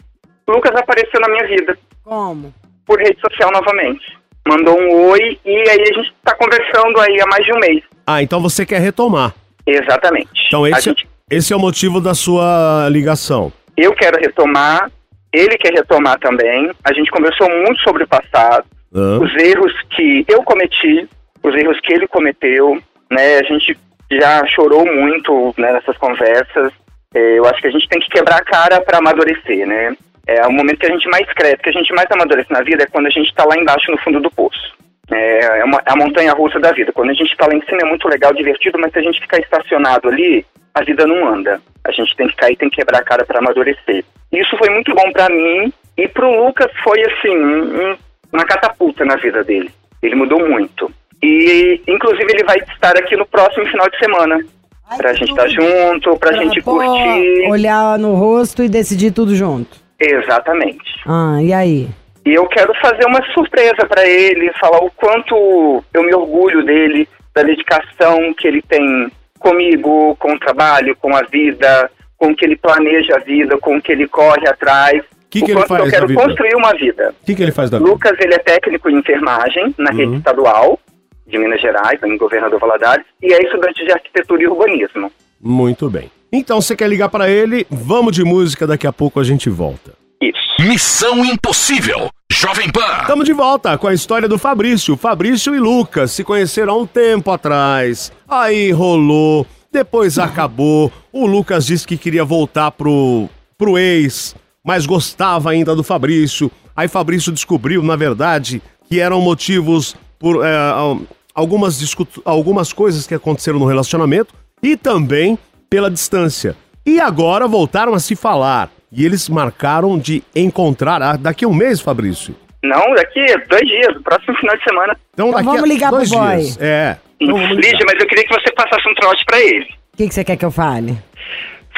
Lucas 0.47 0.75
apareceu 0.75 1.19
na 1.19 1.29
minha 1.29 1.47
vida 1.47 1.75
Como? 2.03 2.53
por 2.85 2.99
rede 2.99 3.19
social 3.19 3.51
novamente. 3.51 4.05
Mandou 4.47 4.79
um 4.79 5.09
oi 5.09 5.39
e 5.43 5.55
aí 5.69 5.81
a 5.81 5.85
gente 5.85 6.13
está 6.17 6.35
conversando 6.35 6.99
aí 7.01 7.19
há 7.19 7.25
mais 7.27 7.45
de 7.45 7.51
um 7.53 7.59
mês. 7.59 7.83
Ah, 8.05 8.21
então 8.21 8.39
você 8.39 8.65
quer 8.65 8.79
retomar. 8.79 9.33
Exatamente. 9.65 10.29
Então 10.47 10.67
esse, 10.67 10.81
gente- 10.81 11.07
esse 11.31 11.51
é 11.51 11.55
o 11.55 11.59
motivo 11.59 11.99
da 11.99 12.13
sua 12.13 12.87
ligação. 12.91 13.51
eu 13.75 13.93
quero 13.93 14.19
retomar, 14.19 14.91
ele 15.33 15.57
quer 15.57 15.73
retomar 15.73 16.19
também. 16.19 16.71
A 16.83 16.93
gente 16.93 17.09
conversou 17.09 17.49
muito 17.49 17.81
sobre 17.81 18.03
o 18.03 18.07
passado, 18.07 18.65
Hã? 18.93 19.19
os 19.19 19.35
erros 19.35 19.73
que 19.95 20.23
eu 20.29 20.43
cometi, 20.43 21.09
os 21.43 21.55
erros 21.55 21.79
que 21.81 21.93
ele 21.93 22.07
cometeu, 22.07 22.79
né? 23.11 23.39
A 23.39 23.43
gente 23.43 23.75
já 24.11 24.45
chorou 24.47 24.85
muito 24.85 25.53
né, 25.57 25.73
nessas 25.73 25.97
conversas. 25.97 26.71
É, 27.13 27.39
eu 27.39 27.45
acho 27.47 27.59
que 27.61 27.67
a 27.67 27.71
gente 27.71 27.87
tem 27.89 27.99
que 27.99 28.09
quebrar 28.11 28.37
a 28.37 28.43
cara 28.45 28.79
para 28.81 28.99
amadurecer, 28.99 29.65
né? 29.67 29.95
É 30.27 30.45
o 30.47 30.51
momento 30.51 30.79
que 30.79 30.87
a 30.87 30.91
gente 30.91 31.07
mais 31.07 31.25
cresce, 31.33 31.57
que 31.57 31.69
a 31.69 31.73
gente 31.73 31.93
mais 31.93 32.07
amadurece 32.11 32.51
na 32.51 32.61
vida 32.61 32.83
é 32.83 32.87
quando 32.87 33.07
a 33.07 33.11
gente 33.11 33.27
está 33.27 33.45
lá 33.45 33.55
embaixo 33.55 33.91
no 33.91 33.97
fundo 33.99 34.19
do 34.19 34.31
poço. 34.31 34.73
É, 35.11 35.59
é, 35.59 35.63
uma, 35.63 35.77
é 35.85 35.91
a 35.91 35.95
montanha 35.95 36.33
russa 36.33 36.59
da 36.59 36.71
vida. 36.71 36.91
Quando 36.91 37.11
a 37.11 37.13
gente 37.13 37.31
está 37.31 37.45
lá 37.45 37.53
em 37.53 37.61
cima 37.61 37.81
é 37.81 37.85
muito 37.85 38.07
legal, 38.07 38.33
divertido, 38.33 38.79
mas 38.79 38.91
se 38.91 38.99
a 38.99 39.03
gente 39.03 39.21
ficar 39.21 39.39
estacionado 39.39 40.09
ali, 40.09 40.45
a 40.73 40.83
vida 40.83 41.05
não 41.05 41.27
anda. 41.27 41.61
A 41.83 41.91
gente 41.91 42.15
tem 42.15 42.27
que 42.27 42.35
cair, 42.35 42.55
tem 42.55 42.69
que 42.69 42.77
quebrar 42.77 42.99
a 42.99 43.03
cara 43.03 43.23
para 43.23 43.39
amadurecer. 43.39 44.03
Isso 44.31 44.57
foi 44.57 44.69
muito 44.69 44.93
bom 44.95 45.11
para 45.11 45.29
mim 45.29 45.71
e 45.95 46.07
pro 46.07 46.45
Lucas 46.45 46.71
foi 46.83 47.01
assim, 47.03 47.37
um, 47.37 47.95
uma 48.33 48.45
catapulta 48.45 49.05
na 49.05 49.15
vida 49.17 49.43
dele. 49.43 49.69
Ele 50.01 50.15
mudou 50.15 50.39
muito. 50.47 50.91
E 51.21 51.81
inclusive 51.87 52.25
ele 52.33 52.43
vai 52.43 52.57
estar 52.57 52.97
aqui 52.97 53.15
no 53.15 53.25
próximo 53.25 53.65
final 53.67 53.89
de 53.89 53.97
semana. 53.99 54.45
Ai, 54.89 54.97
Pra 54.97 55.13
gente 55.13 55.29
estar 55.29 55.47
tudo. 55.47 55.61
junto, 55.61 56.17
pra 56.17 56.33
gente 56.33 56.61
Pô, 56.61 56.75
curtir. 56.75 57.49
Olhar 57.49 57.97
no 57.97 58.13
rosto 58.15 58.63
e 58.63 58.69
decidir 58.69 59.11
tudo 59.11 59.35
junto. 59.35 59.84
Exatamente. 60.05 61.01
Ah, 61.05 61.37
e 61.41 61.53
aí? 61.53 61.87
E 62.25 62.33
eu 62.33 62.45
quero 62.47 62.73
fazer 62.81 63.05
uma 63.05 63.21
surpresa 63.33 63.85
pra 63.87 64.05
ele, 64.07 64.51
falar 64.59 64.79
o 64.83 64.91
quanto 64.91 65.83
eu 65.93 66.03
me 66.03 66.13
orgulho 66.13 66.63
dele, 66.65 67.07
da 67.33 67.43
dedicação 67.43 68.33
que 68.33 68.47
ele 68.47 68.61
tem 68.61 69.11
comigo, 69.39 70.15
com 70.17 70.33
o 70.33 70.39
trabalho, 70.39 70.95
com 70.95 71.15
a 71.15 71.21
vida, 71.23 71.89
com 72.17 72.27
o 72.31 72.35
que 72.35 72.45
ele 72.45 72.55
planeja 72.55 73.15
a 73.15 73.19
vida, 73.19 73.57
com 73.59 73.77
o 73.77 73.81
que 73.81 73.91
ele 73.91 74.07
corre 74.07 74.47
atrás. 74.47 75.03
Que 75.29 75.41
que 75.41 75.45
o 75.45 75.47
ele 75.51 75.53
quanto 75.55 75.67
faz 75.67 75.83
eu 75.85 75.91
quero 75.91 76.13
construir 76.13 76.55
uma 76.55 76.73
vida. 76.73 77.13
O 77.21 77.25
que, 77.25 77.35
que 77.35 77.43
ele 77.43 77.51
faz 77.51 77.69
da 77.69 77.77
vida? 77.77 77.89
Lucas, 77.89 78.17
ele 78.19 78.33
é 78.33 78.39
técnico 78.39 78.89
em 78.89 78.97
enfermagem 78.97 79.75
na 79.77 79.91
rede 79.91 80.11
Uhum. 80.11 80.17
estadual 80.17 80.79
de 81.27 81.37
Minas 81.37 81.59
Gerais, 81.61 82.01
em 82.03 82.17
Governador 82.17 82.59
Valadares, 82.59 83.05
e 83.21 83.33
é 83.33 83.41
estudante 83.43 83.83
de 83.85 83.91
arquitetura 83.91 84.43
e 84.43 84.47
urbanismo. 84.47 85.11
Muito 85.41 85.89
bem. 85.89 86.09
Então, 86.37 86.59
você 86.61 86.75
quer 86.75 86.89
ligar 86.89 87.07
pra 87.09 87.29
ele? 87.29 87.65
Vamos 87.69 88.13
de 88.13 88.23
música, 88.23 88.67
daqui 88.67 88.85
a 88.85 88.91
pouco 88.91 89.19
a 89.19 89.23
gente 89.23 89.49
volta. 89.49 89.93
Isso. 90.21 90.67
Missão 90.67 91.23
Impossível. 91.23 92.09
Jovem 92.31 92.69
Pan. 92.69 92.99
Estamos 93.01 93.25
de 93.25 93.31
volta 93.33 93.77
com 93.77 93.87
a 93.87 93.93
história 93.93 94.27
do 94.27 94.37
Fabrício. 94.37 94.97
Fabrício 94.97 95.55
e 95.55 95.59
Lucas 95.59 96.11
se 96.11 96.23
conheceram 96.23 96.73
há 96.73 96.77
um 96.77 96.85
tempo 96.85 97.31
atrás. 97.31 98.11
Aí 98.27 98.71
rolou, 98.71 99.45
depois 99.71 100.19
acabou. 100.19 100.91
O 101.11 101.25
Lucas 101.25 101.65
disse 101.65 101.87
que 101.87 101.97
queria 101.97 102.25
voltar 102.25 102.71
pro, 102.71 103.29
pro 103.57 103.77
ex, 103.77 104.35
mas 104.63 104.85
gostava 104.85 105.51
ainda 105.51 105.73
do 105.75 105.83
Fabrício. 105.83 106.51
Aí 106.75 106.87
Fabrício 106.89 107.31
descobriu, 107.31 107.81
na 107.81 107.95
verdade, 107.95 108.61
que 108.89 108.99
eram 108.99 109.21
motivos 109.21 109.95
por 110.19 110.45
é, 110.45 110.57
al- 110.57 110.99
algumas, 111.33 111.79
algumas 112.25 112.73
coisas 112.73 113.07
que 113.07 113.13
aconteceram 113.13 113.59
no 113.59 113.65
relacionamento 113.65 114.33
e 114.61 114.75
também 114.75 115.37
pela 115.69 115.89
distância. 115.89 116.55
E 116.85 116.99
agora 116.99 117.47
voltaram 117.47 117.93
a 117.93 117.99
se 117.99 118.15
falar. 118.15 118.69
E 118.91 119.03
eles 119.05 119.27
marcaram 119.27 119.97
de 119.97 120.23
encontrar 120.35 121.01
ah, 121.01 121.17
daqui 121.17 121.43
a 121.43 121.47
um 121.47 121.53
mês, 121.53 121.81
Fabrício. 121.81 122.35
Não, 122.63 122.93
daqui 122.95 123.19
a 123.31 123.37
dois 123.49 123.67
dias, 123.67 123.93
no 123.95 124.01
próximo 124.03 124.35
final 124.39 124.55
de 124.57 124.63
semana. 124.63 124.97
Então, 125.13 125.27
Então 125.29 125.31
daqui 125.31 125.45
vamos 125.45 125.63
a 125.63 125.67
ligar 125.67 125.89
pro 125.89 125.97
dois 125.97 126.09
boy. 126.11 126.37
dias. 126.37 126.57
É. 126.61 126.97
Então 127.19 127.35
vamos 127.35 127.55
ligar. 127.57 127.71
Lígia, 127.71 127.85
mas 127.87 127.99
eu 128.01 128.07
queria 128.07 128.23
que 128.25 128.33
você 128.33 128.51
passasse 128.53 128.89
um 128.89 128.93
trote 128.95 129.25
pra 129.25 129.39
ele. 129.41 129.65
O 129.93 129.97
que, 129.97 130.07
que 130.07 130.13
você 130.13 130.23
quer 130.23 130.35
que 130.37 130.45
eu 130.45 130.51
fale? 130.51 130.97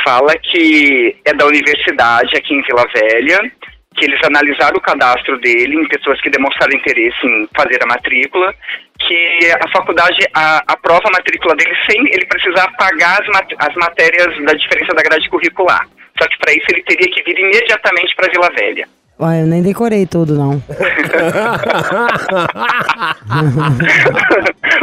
Fala 0.04 0.34
que 0.38 1.16
é 1.26 1.34
da 1.34 1.46
universidade 1.46 2.36
aqui 2.38 2.54
em 2.54 2.62
Vila 2.64 2.86
Velha, 2.94 3.52
que 3.98 4.06
eles 4.06 4.20
analisaram 4.24 4.78
o 4.78 4.82
cadastro 4.82 5.38
dele 5.40 5.76
em 5.76 5.88
pessoas 5.88 6.22
que 6.22 6.30
demonstraram 6.30 6.76
interesse 6.78 7.18
em 7.26 7.48
fazer 7.56 7.82
a 7.84 7.88
matrícula, 7.88 8.54
que 9.00 9.52
a 9.62 9.68
faculdade 9.70 10.20
a- 10.34 10.64
aprova 10.68 11.08
a 11.08 11.12
matrícula 11.12 11.56
dele 11.56 11.76
sem 11.90 12.00
ele 12.14 12.26
precisar 12.28 12.68
pagar 12.78 13.20
as, 13.22 13.28
mat- 13.28 13.56
as 13.60 13.76
matérias 13.76 14.28
da 14.46 14.54
diferença 14.54 14.94
da 14.94 15.02
grade 15.04 15.28
curricular. 15.30 15.86
Só 16.22 16.28
que 16.28 16.38
para 16.40 16.52
isso 16.54 16.66
ele 16.70 16.84
teria 16.84 17.10
que 17.12 17.24
vir 17.24 17.38
imediatamente 17.40 18.16
para 18.16 18.30
Vila 18.32 18.50
Velha. 18.58 18.88
Olha, 19.20 19.40
eu 19.42 19.48
nem 19.48 19.64
decorei 19.64 20.06
tudo, 20.06 20.36
não. 20.36 20.62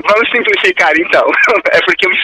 Vamos 0.08 0.30
simplificar 0.30 0.92
então. 0.98 1.24
É 1.72 1.80
porque 1.84 2.06
eu, 2.06 2.10
me- 2.10 2.18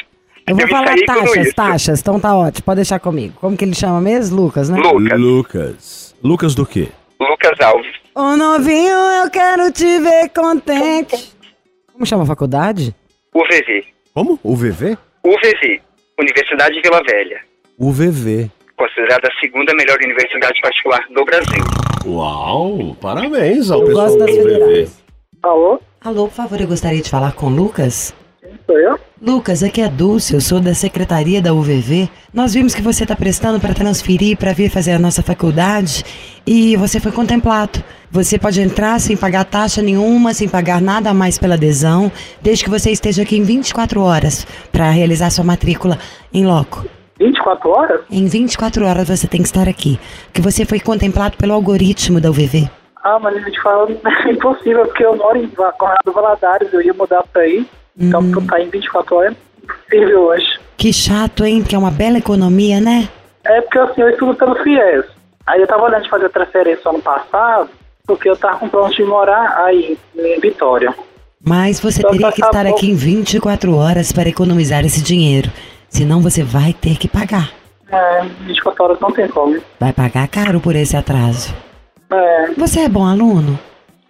Eu 0.46 0.56
vou 0.56 0.64
me 0.64 0.70
falar 0.70 0.96
taxas, 1.06 1.54
taxas. 1.54 2.00
Então 2.00 2.18
tá 2.20 2.34
ótimo, 2.36 2.64
pode 2.64 2.76
deixar 2.76 2.98
comigo. 3.00 3.34
Como 3.40 3.56
que 3.56 3.64
ele 3.64 3.74
chama 3.74 4.00
mesmo? 4.00 4.36
Lucas, 4.42 4.68
né? 4.68 4.78
Lucas, 4.78 5.20
Lucas. 5.20 5.99
Lucas 6.22 6.54
do 6.54 6.66
quê? 6.66 6.88
Lucas 7.18 7.58
Alves. 7.60 7.92
Ô 8.14 8.36
novinho, 8.36 8.90
eu 9.22 9.30
quero 9.30 9.72
te 9.72 9.98
ver 10.00 10.28
contente. 10.30 11.32
Como 11.92 12.04
chama 12.06 12.24
a 12.24 12.26
faculdade? 12.26 12.94
UVV. 13.34 13.84
Como? 14.14 14.38
O 14.42 14.56
VV? 14.56 14.98
UVV, 15.24 15.80
Universidade 16.18 16.74
de 16.74 16.80
Vila 16.82 17.02
Velha. 17.08 17.40
O 17.78 17.92
VV. 17.92 18.50
Considerada 18.76 19.28
a 19.28 19.40
segunda 19.40 19.72
melhor 19.74 19.96
universidade 20.02 20.60
particular 20.60 21.00
do 21.14 21.24
Brasil. 21.24 21.64
Uau, 22.06 22.96
parabéns 23.00 23.70
ao 23.70 23.80
Eu 23.80 23.86
pessoal 23.86 24.06
gosto 24.06 24.18
do 24.18 24.26
das 24.26 24.34
VV. 24.36 24.42
federais. 24.42 25.04
Alô? 25.42 25.80
Alô, 26.02 26.28
por 26.28 26.34
favor, 26.34 26.60
eu 26.60 26.66
gostaria 26.66 27.00
de 27.02 27.08
falar 27.10 27.32
com 27.32 27.46
o 27.46 27.50
Lucas. 27.50 28.14
Lucas, 29.22 29.62
aqui 29.62 29.82
é 29.82 29.84
a 29.84 29.88
Dulce, 29.88 30.32
eu 30.32 30.40
sou 30.40 30.60
da 30.60 30.72
secretaria 30.72 31.42
da 31.42 31.52
UVV. 31.52 32.08
Nós 32.32 32.54
vimos 32.54 32.74
que 32.74 32.80
você 32.80 33.02
está 33.02 33.14
prestando 33.14 33.60
para 33.60 33.74
transferir 33.74 34.34
para 34.38 34.54
vir 34.54 34.70
fazer 34.70 34.92
a 34.92 34.98
nossa 34.98 35.22
faculdade 35.22 36.02
e 36.46 36.74
você 36.76 36.98
foi 36.98 37.12
contemplado. 37.12 37.84
Você 38.10 38.38
pode 38.38 38.62
entrar 38.62 38.98
sem 38.98 39.18
pagar 39.18 39.44
taxa 39.44 39.82
nenhuma, 39.82 40.32
sem 40.32 40.48
pagar 40.48 40.80
nada 40.80 41.10
a 41.10 41.14
mais 41.14 41.36
pela 41.38 41.52
adesão, 41.52 42.10
desde 42.40 42.64
que 42.64 42.70
você 42.70 42.90
esteja 42.92 43.20
aqui 43.20 43.36
em 43.36 43.42
24 43.42 44.00
horas 44.00 44.46
para 44.72 44.88
realizar 44.88 45.28
sua 45.28 45.44
matrícula 45.44 45.98
em 46.32 46.46
loco. 46.46 46.86
24 47.18 47.68
horas? 47.68 48.00
Em 48.10 48.24
24 48.24 48.86
horas 48.86 49.06
você 49.06 49.26
tem 49.26 49.42
que 49.42 49.48
estar 49.48 49.68
aqui, 49.68 50.00
porque 50.28 50.40
você 50.40 50.64
foi 50.64 50.80
contemplado 50.80 51.36
pelo 51.36 51.52
algoritmo 51.52 52.22
da 52.22 52.30
UVV. 52.30 52.70
Ah, 53.04 53.18
mas 53.18 53.36
eu 53.36 53.52
te 53.52 53.60
falo, 53.60 54.00
é 54.26 54.32
impossível, 54.32 54.86
porque 54.86 55.04
eu 55.04 55.14
moro 55.14 55.36
em 55.36 55.46
Conrado 55.46 56.10
Valadares, 56.10 56.72
eu 56.72 56.80
ia 56.80 56.94
mudar 56.94 57.22
pra 57.30 57.42
aí. 57.42 57.66
Então, 58.00 58.20
Hum. 58.20 58.30
pra 58.46 58.56
tá 58.56 58.62
em 58.62 58.70
24 58.70 59.14
horas, 59.16 59.36
é 59.92 60.16
hoje. 60.16 60.58
Que 60.76 60.92
chato, 60.92 61.44
hein? 61.44 61.60
Porque 61.60 61.74
é 61.74 61.78
uma 61.78 61.90
bela 61.90 62.18
economia, 62.18 62.80
né? 62.80 63.08
É 63.44 63.60
porque 63.60 63.78
assim, 63.78 64.00
eu 64.00 64.08
estudo 64.10 64.34
pelo 64.34 64.54
FIES. 64.62 65.04
Aí 65.46 65.60
eu 65.60 65.66
tava 65.66 65.84
olhando 65.84 66.02
de 66.04 66.08
fazer 66.10 66.26
a 66.26 66.30
transferência 66.30 66.88
ano 66.88 67.02
passado, 67.02 67.68
porque 68.06 68.28
eu 68.28 68.36
tava 68.36 68.58
com 68.58 68.68
plano 68.68 68.92
de 68.94 69.02
morar 69.04 69.64
aí, 69.64 69.98
em 70.16 70.40
Vitória. 70.40 70.94
Mas 71.44 71.80
você 71.80 72.00
Então, 72.00 72.10
teria 72.12 72.32
que 72.32 72.40
tá 72.40 72.46
estar 72.48 72.64
bom. 72.64 72.70
aqui 72.70 72.90
em 72.90 72.94
24 72.94 73.74
horas 73.76 74.12
para 74.12 74.28
economizar 74.28 74.84
esse 74.84 75.02
dinheiro. 75.02 75.50
Senão 75.88 76.20
você 76.20 76.42
vai 76.42 76.72
ter 76.72 76.96
que 76.96 77.08
pagar. 77.08 77.50
É, 77.90 78.22
24 78.46 78.84
horas 78.84 79.00
não 79.00 79.10
tem 79.10 79.26
como. 79.28 79.58
Vai 79.78 79.92
pagar 79.92 80.28
caro 80.28 80.60
por 80.60 80.76
esse 80.76 80.96
atraso. 80.96 81.54
É, 82.12 82.46
Você 82.56 82.80
é 82.80 82.88
bom 82.88 83.04
aluno? 83.06 83.58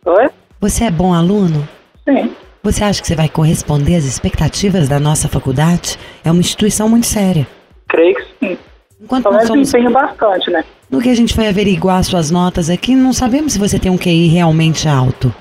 oi? 0.04 0.28
Você 0.60 0.84
é 0.84 0.90
bom 0.90 1.14
aluno? 1.14 1.66
Sim. 2.08 2.32
Você 2.62 2.84
acha 2.84 3.00
que 3.00 3.06
você 3.06 3.14
vai 3.16 3.28
corresponder 3.28 3.96
às 3.96 4.04
expectativas 4.04 4.88
da 4.88 5.00
nossa 5.00 5.28
faculdade? 5.28 5.98
É 6.22 6.30
uma 6.30 6.40
instituição 6.40 6.88
muito 6.88 7.06
séria. 7.06 7.46
Creio 7.88 8.14
que 8.14 8.22
sim. 8.38 8.58
Enquanto 9.00 9.22
Pelo 9.22 9.34
nós 9.36 9.48
menos 9.48 9.68
somos, 9.70 9.74
empenho 9.74 9.90
bastante, 9.90 10.50
né? 10.50 10.62
no 10.90 11.00
que 11.00 11.08
a 11.08 11.14
gente 11.14 11.32
foi 11.32 11.46
averiguar 11.48 12.04
suas 12.04 12.30
notas 12.30 12.68
aqui, 12.68 12.94
não 12.94 13.12
sabemos 13.14 13.54
se 13.54 13.58
você 13.58 13.78
tem 13.78 13.90
um 13.90 13.96
QI 13.96 14.26
realmente 14.28 14.86
alto. 14.86 15.34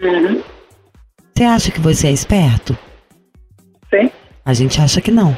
Uhum. 0.00 0.40
Você 1.34 1.44
acha 1.44 1.70
que 1.70 1.80
você 1.80 2.06
é 2.06 2.12
esperto? 2.12 2.76
Sim. 3.90 4.10
A 4.44 4.54
gente 4.54 4.80
acha 4.80 5.00
que 5.00 5.10
não. 5.10 5.36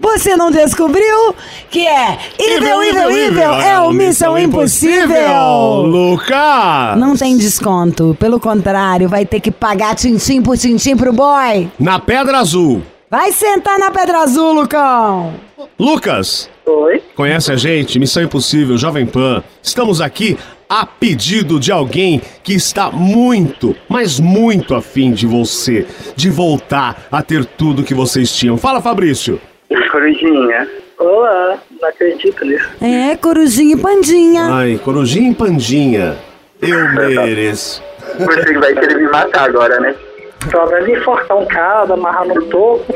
Você 0.00 0.34
não 0.34 0.50
descobriu 0.50 1.34
que 1.70 1.86
é 1.86 2.18
Evil, 2.38 2.82
Evil, 2.82 3.10
Evil, 3.10 3.52
é 3.52 3.78
o 3.80 3.92
Missão 3.92 4.38
Impossível! 4.38 5.82
Lucas! 5.82 6.96
Não 6.98 7.14
tem 7.14 7.36
desconto, 7.36 8.16
pelo 8.18 8.40
contrário, 8.40 9.10
vai 9.10 9.26
ter 9.26 9.40
que 9.40 9.50
pagar 9.50 9.94
tintim 9.94 10.40
por 10.40 10.56
tintim 10.56 10.96
pro 10.96 11.12
boy. 11.12 11.70
Na 11.78 11.98
Pedra 11.98 12.38
Azul. 12.38 12.82
Vai 13.10 13.30
sentar 13.32 13.78
na 13.78 13.90
Pedra 13.90 14.20
Azul, 14.20 14.52
Lucão! 14.52 15.34
Lucas, 15.78 16.48
Oi? 16.64 17.02
conhece 17.14 17.52
a 17.52 17.56
gente? 17.56 17.98
Missão 17.98 18.22
Impossível, 18.22 18.78
Jovem 18.78 19.04
Pan. 19.04 19.44
Estamos 19.62 20.00
aqui 20.00 20.38
a 20.66 20.86
pedido 20.86 21.60
de 21.60 21.70
alguém 21.70 22.22
que 22.42 22.54
está 22.54 22.90
muito, 22.90 23.76
mas 23.86 24.18
muito 24.18 24.74
afim 24.74 25.12
de 25.12 25.26
você, 25.26 25.86
de 26.16 26.30
voltar 26.30 27.06
a 27.12 27.20
ter 27.22 27.44
tudo 27.44 27.82
que 27.82 27.92
vocês 27.92 28.32
tinham. 28.34 28.56
Fala, 28.56 28.80
Fabrício. 28.80 29.38
Corujinha. 29.90 30.68
Olá, 30.98 31.58
não 31.80 31.88
acredito 31.88 32.44
nisso. 32.44 32.68
É, 32.82 33.16
corujinha 33.16 33.74
e 33.74 33.78
pandinha. 33.78 34.42
Ai, 34.50 34.80
Corujinha 34.82 35.30
e 35.30 35.34
Pandinha. 35.34 36.16
Eu 36.60 36.92
mereço. 36.92 37.82
Você 38.18 38.44
que 38.44 38.58
vai 38.58 38.74
querer 38.74 38.96
me 38.96 39.08
matar 39.08 39.48
agora, 39.48 39.78
né? 39.80 39.94
Pelo 40.50 40.66
menos 40.70 40.88
enforcar 40.88 41.38
um 41.38 41.46
cara, 41.46 41.94
amarrar 41.94 42.26
no 42.26 42.42
topo. 42.46 42.94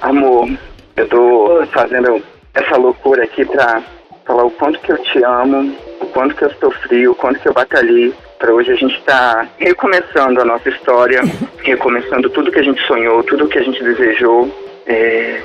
Amor, 0.00 0.50
eu 0.96 1.08
tô 1.08 1.66
fazendo 1.72 2.22
essa 2.54 2.76
loucura 2.76 3.24
aqui 3.24 3.44
pra 3.44 3.82
falar 4.26 4.44
o 4.44 4.50
quanto 4.50 4.80
que 4.80 4.92
eu 4.92 4.98
te 4.98 5.22
amo, 5.24 5.74
o 6.00 6.06
quanto 6.06 6.34
que 6.34 6.44
eu 6.44 6.50
sofri, 6.60 7.06
o 7.06 7.14
quanto 7.14 7.38
que 7.38 7.48
eu 7.48 7.54
batalhei. 7.54 8.12
Pra 8.42 8.52
hoje 8.52 8.72
a 8.72 8.74
gente 8.74 9.00
tá 9.02 9.46
recomeçando 9.56 10.40
a 10.40 10.44
nossa 10.44 10.68
história, 10.68 11.20
recomeçando 11.62 12.28
tudo 12.28 12.50
que 12.50 12.58
a 12.58 12.64
gente 12.64 12.84
sonhou, 12.88 13.22
tudo 13.22 13.46
que 13.46 13.56
a 13.56 13.62
gente 13.62 13.80
desejou. 13.80 14.50
É, 14.84 15.42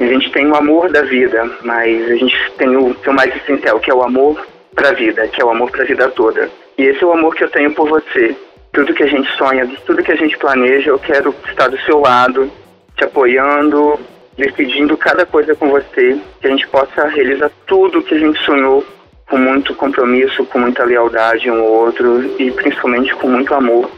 A 0.00 0.06
gente 0.06 0.32
tem 0.32 0.46
o 0.50 0.56
amor 0.56 0.90
da 0.90 1.02
vida, 1.02 1.44
mas 1.62 2.10
a 2.10 2.14
gente 2.14 2.34
tem 2.56 2.74
o, 2.74 2.94
tem 2.94 3.12
o 3.12 3.14
mais 3.16 3.36
essencial, 3.36 3.78
que 3.78 3.90
é 3.90 3.94
o 3.94 4.02
amor 4.02 4.46
pra 4.74 4.92
vida, 4.92 5.28
que 5.28 5.42
é 5.42 5.44
o 5.44 5.50
amor 5.50 5.70
pra 5.70 5.84
vida 5.84 6.08
toda. 6.08 6.48
E 6.78 6.84
esse 6.84 7.04
é 7.04 7.06
o 7.06 7.12
amor 7.12 7.34
que 7.34 7.44
eu 7.44 7.50
tenho 7.50 7.74
por 7.74 7.86
você. 7.86 8.34
Tudo 8.72 8.94
que 8.94 9.02
a 9.02 9.08
gente 9.08 9.30
sonha, 9.36 9.70
tudo 9.84 10.02
que 10.02 10.12
a 10.12 10.16
gente 10.16 10.38
planeja, 10.38 10.88
eu 10.88 10.98
quero 10.98 11.34
estar 11.46 11.68
do 11.68 11.78
seu 11.82 12.00
lado, 12.00 12.50
te 12.96 13.04
apoiando, 13.04 14.00
decidindo 14.38 14.96
cada 14.96 15.26
coisa 15.26 15.54
com 15.54 15.68
você, 15.68 16.18
que 16.40 16.46
a 16.46 16.50
gente 16.50 16.66
possa 16.68 17.08
realizar 17.08 17.50
tudo 17.66 18.02
que 18.02 18.14
a 18.14 18.18
gente 18.18 18.42
sonhou 18.42 18.82
com 19.28 19.36
muito 19.38 19.74
compromisso, 19.74 20.44
com 20.46 20.58
muita 20.58 20.84
lealdade 20.84 21.50
um 21.50 21.60
ao 21.60 21.66
outro 21.66 22.34
e 22.40 22.50
principalmente 22.50 23.14
com 23.16 23.28
muito 23.28 23.52
amor. 23.54 23.90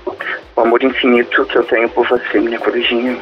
O 0.56 0.60
amor 0.60 0.82
infinito 0.82 1.44
que 1.46 1.56
eu 1.56 1.64
tenho 1.64 1.88
por 1.90 2.06
você, 2.08 2.40
minha 2.40 2.58
corujinha. 2.58 3.16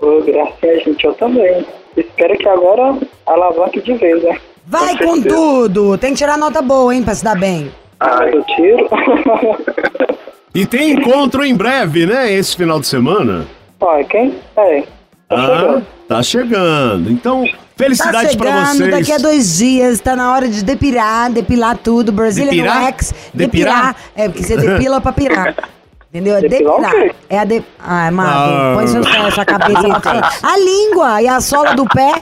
Ô, 0.00 0.20
graças 0.22 0.82
gente, 0.84 1.04
eu 1.04 1.14
também. 1.14 1.64
Espero 1.96 2.36
que 2.38 2.48
agora 2.48 2.96
alavanque 3.26 3.80
de 3.82 3.94
vez, 3.94 4.22
né? 4.22 4.38
Vai 4.66 4.96
Com 4.96 5.06
com 5.06 5.22
tudo! 5.22 5.98
Tem 5.98 6.12
que 6.12 6.18
tirar 6.18 6.38
nota 6.38 6.62
boa, 6.62 6.94
hein, 6.94 7.02
pra 7.02 7.14
se 7.14 7.22
dar 7.24 7.38
bem. 7.38 7.70
Mas 8.00 8.32
eu 8.34 8.42
tiro. 8.44 8.88
E 10.54 10.66
tem 10.66 10.90
encontro 10.92 11.42
em 11.42 11.54
breve, 11.56 12.04
né? 12.04 12.30
Esse 12.30 12.54
final 12.54 12.78
de 12.78 12.86
semana. 12.86 13.46
Olha, 13.80 14.04
quem? 14.04 14.34
É. 14.58 14.82
Tá 14.82 14.86
Ah, 15.30 15.38
chegando. 15.46 15.86
tá 16.06 16.22
chegando. 16.22 17.10
Então, 17.10 17.44
Tá 17.82 17.86
felicidades 17.86 18.36
pra 18.36 18.46
chegando, 18.50 18.76
vocês. 18.76 18.90
daqui 18.90 19.12
a 19.12 19.18
dois 19.18 19.58
dias, 19.58 20.00
tá 20.00 20.14
na 20.16 20.32
hora 20.32 20.48
de 20.48 20.62
depilar, 20.64 21.30
depilar 21.30 21.76
tudo, 21.78 22.12
Brazilian 22.12 22.50
Depirar? 22.50 22.82
Wax, 22.84 23.14
Depirar? 23.34 23.74
depilar. 23.74 23.96
É, 24.16 24.28
porque 24.28 24.42
você 24.44 24.56
depila 24.56 25.00
pra 25.00 25.12
pirar. 25.12 25.54
Entendeu? 26.14 26.36
É 26.36 26.40
Depilar 26.42 26.80
depilar. 26.80 27.14
É 27.30 27.38
a 27.38 27.44
de... 27.44 27.62
Ai, 27.80 28.08
Ah. 28.08 28.10
Mago, 28.10 28.76
põe 28.76 28.86
seu, 28.86 29.02
sua 29.32 29.44
cabeça 29.46 29.80
pra 29.88 30.00
fora. 30.00 30.28
A 30.42 30.58
língua 30.58 31.22
e 31.22 31.26
a 31.28 31.40
sola 31.40 31.74
do 31.74 31.86
pé. 31.86 32.12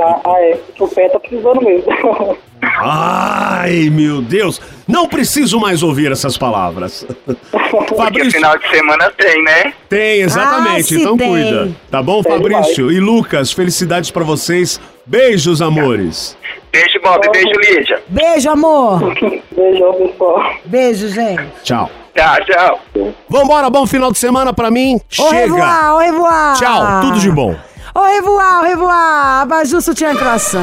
Ah, 0.00 0.20
ah, 0.24 0.40
é. 0.40 0.58
O 0.80 0.88
pé 0.88 1.08
tá 1.08 1.20
precisando 1.20 1.62
mesmo. 1.62 1.86
Ai, 2.84 3.88
meu 3.90 4.20
Deus. 4.20 4.60
Não 4.86 5.08
preciso 5.08 5.58
mais 5.60 5.82
ouvir 5.82 6.10
essas 6.12 6.36
palavras. 6.36 7.06
Porque 7.70 7.94
Fabrício, 7.94 8.32
final 8.32 8.58
de 8.58 8.68
semana 8.68 9.10
tem, 9.16 9.42
né? 9.44 9.72
tem, 9.88 10.20
exatamente. 10.20 10.94
Ah, 10.94 10.98
então 11.00 11.16
tem. 11.16 11.28
cuida. 11.30 11.70
Tá 11.90 12.02
bom, 12.02 12.22
Tem 12.22 12.32
Fabrício? 12.32 12.90
E 12.92 13.00
Lucas, 13.00 13.52
felicidades 13.52 14.10
pra 14.10 14.24
vocês. 14.24 14.80
Beijos, 15.06 15.62
amores. 15.62 16.36
Beijo, 16.70 17.00
Bob. 17.02 17.20
Beijo, 17.32 17.52
Lídia. 17.60 18.02
Beijo, 18.08 18.50
amor. 18.50 19.14
Pessoal. 19.54 20.54
Beijo, 20.64 21.08
gente. 21.08 21.42
Tchau. 21.62 21.90
Tchau, 22.14 22.36
tchau. 22.44 22.80
Vambora, 23.28 23.70
bom 23.70 23.86
final 23.86 24.12
de 24.12 24.18
semana 24.18 24.52
pra 24.52 24.70
mim. 24.70 25.00
Au 25.18 25.30
Chega. 25.30 25.42
revoir, 25.44 25.92
au 25.92 25.98
revoir. 25.98 26.56
Tchau, 26.58 27.00
tudo 27.00 27.20
de 27.20 27.30
bom. 27.30 27.56
Au 27.94 28.00
revoir, 28.00 28.62
au 28.62 28.70
revoir. 28.70 29.46
Baju 29.46 29.80
sutiã 29.80 30.14
croissant. 30.14 30.58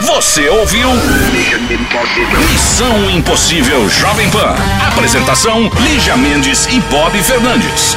Você 0.00 0.48
ouviu? 0.48 0.88
Missão 2.50 3.10
Impossível 3.10 3.88
Jovem 3.88 4.28
Pan. 4.30 4.54
Apresentação: 4.88 5.70
Lígia 5.80 6.16
Mendes 6.16 6.66
e 6.66 6.80
Bob 6.90 7.16
Fernandes. 7.22 7.96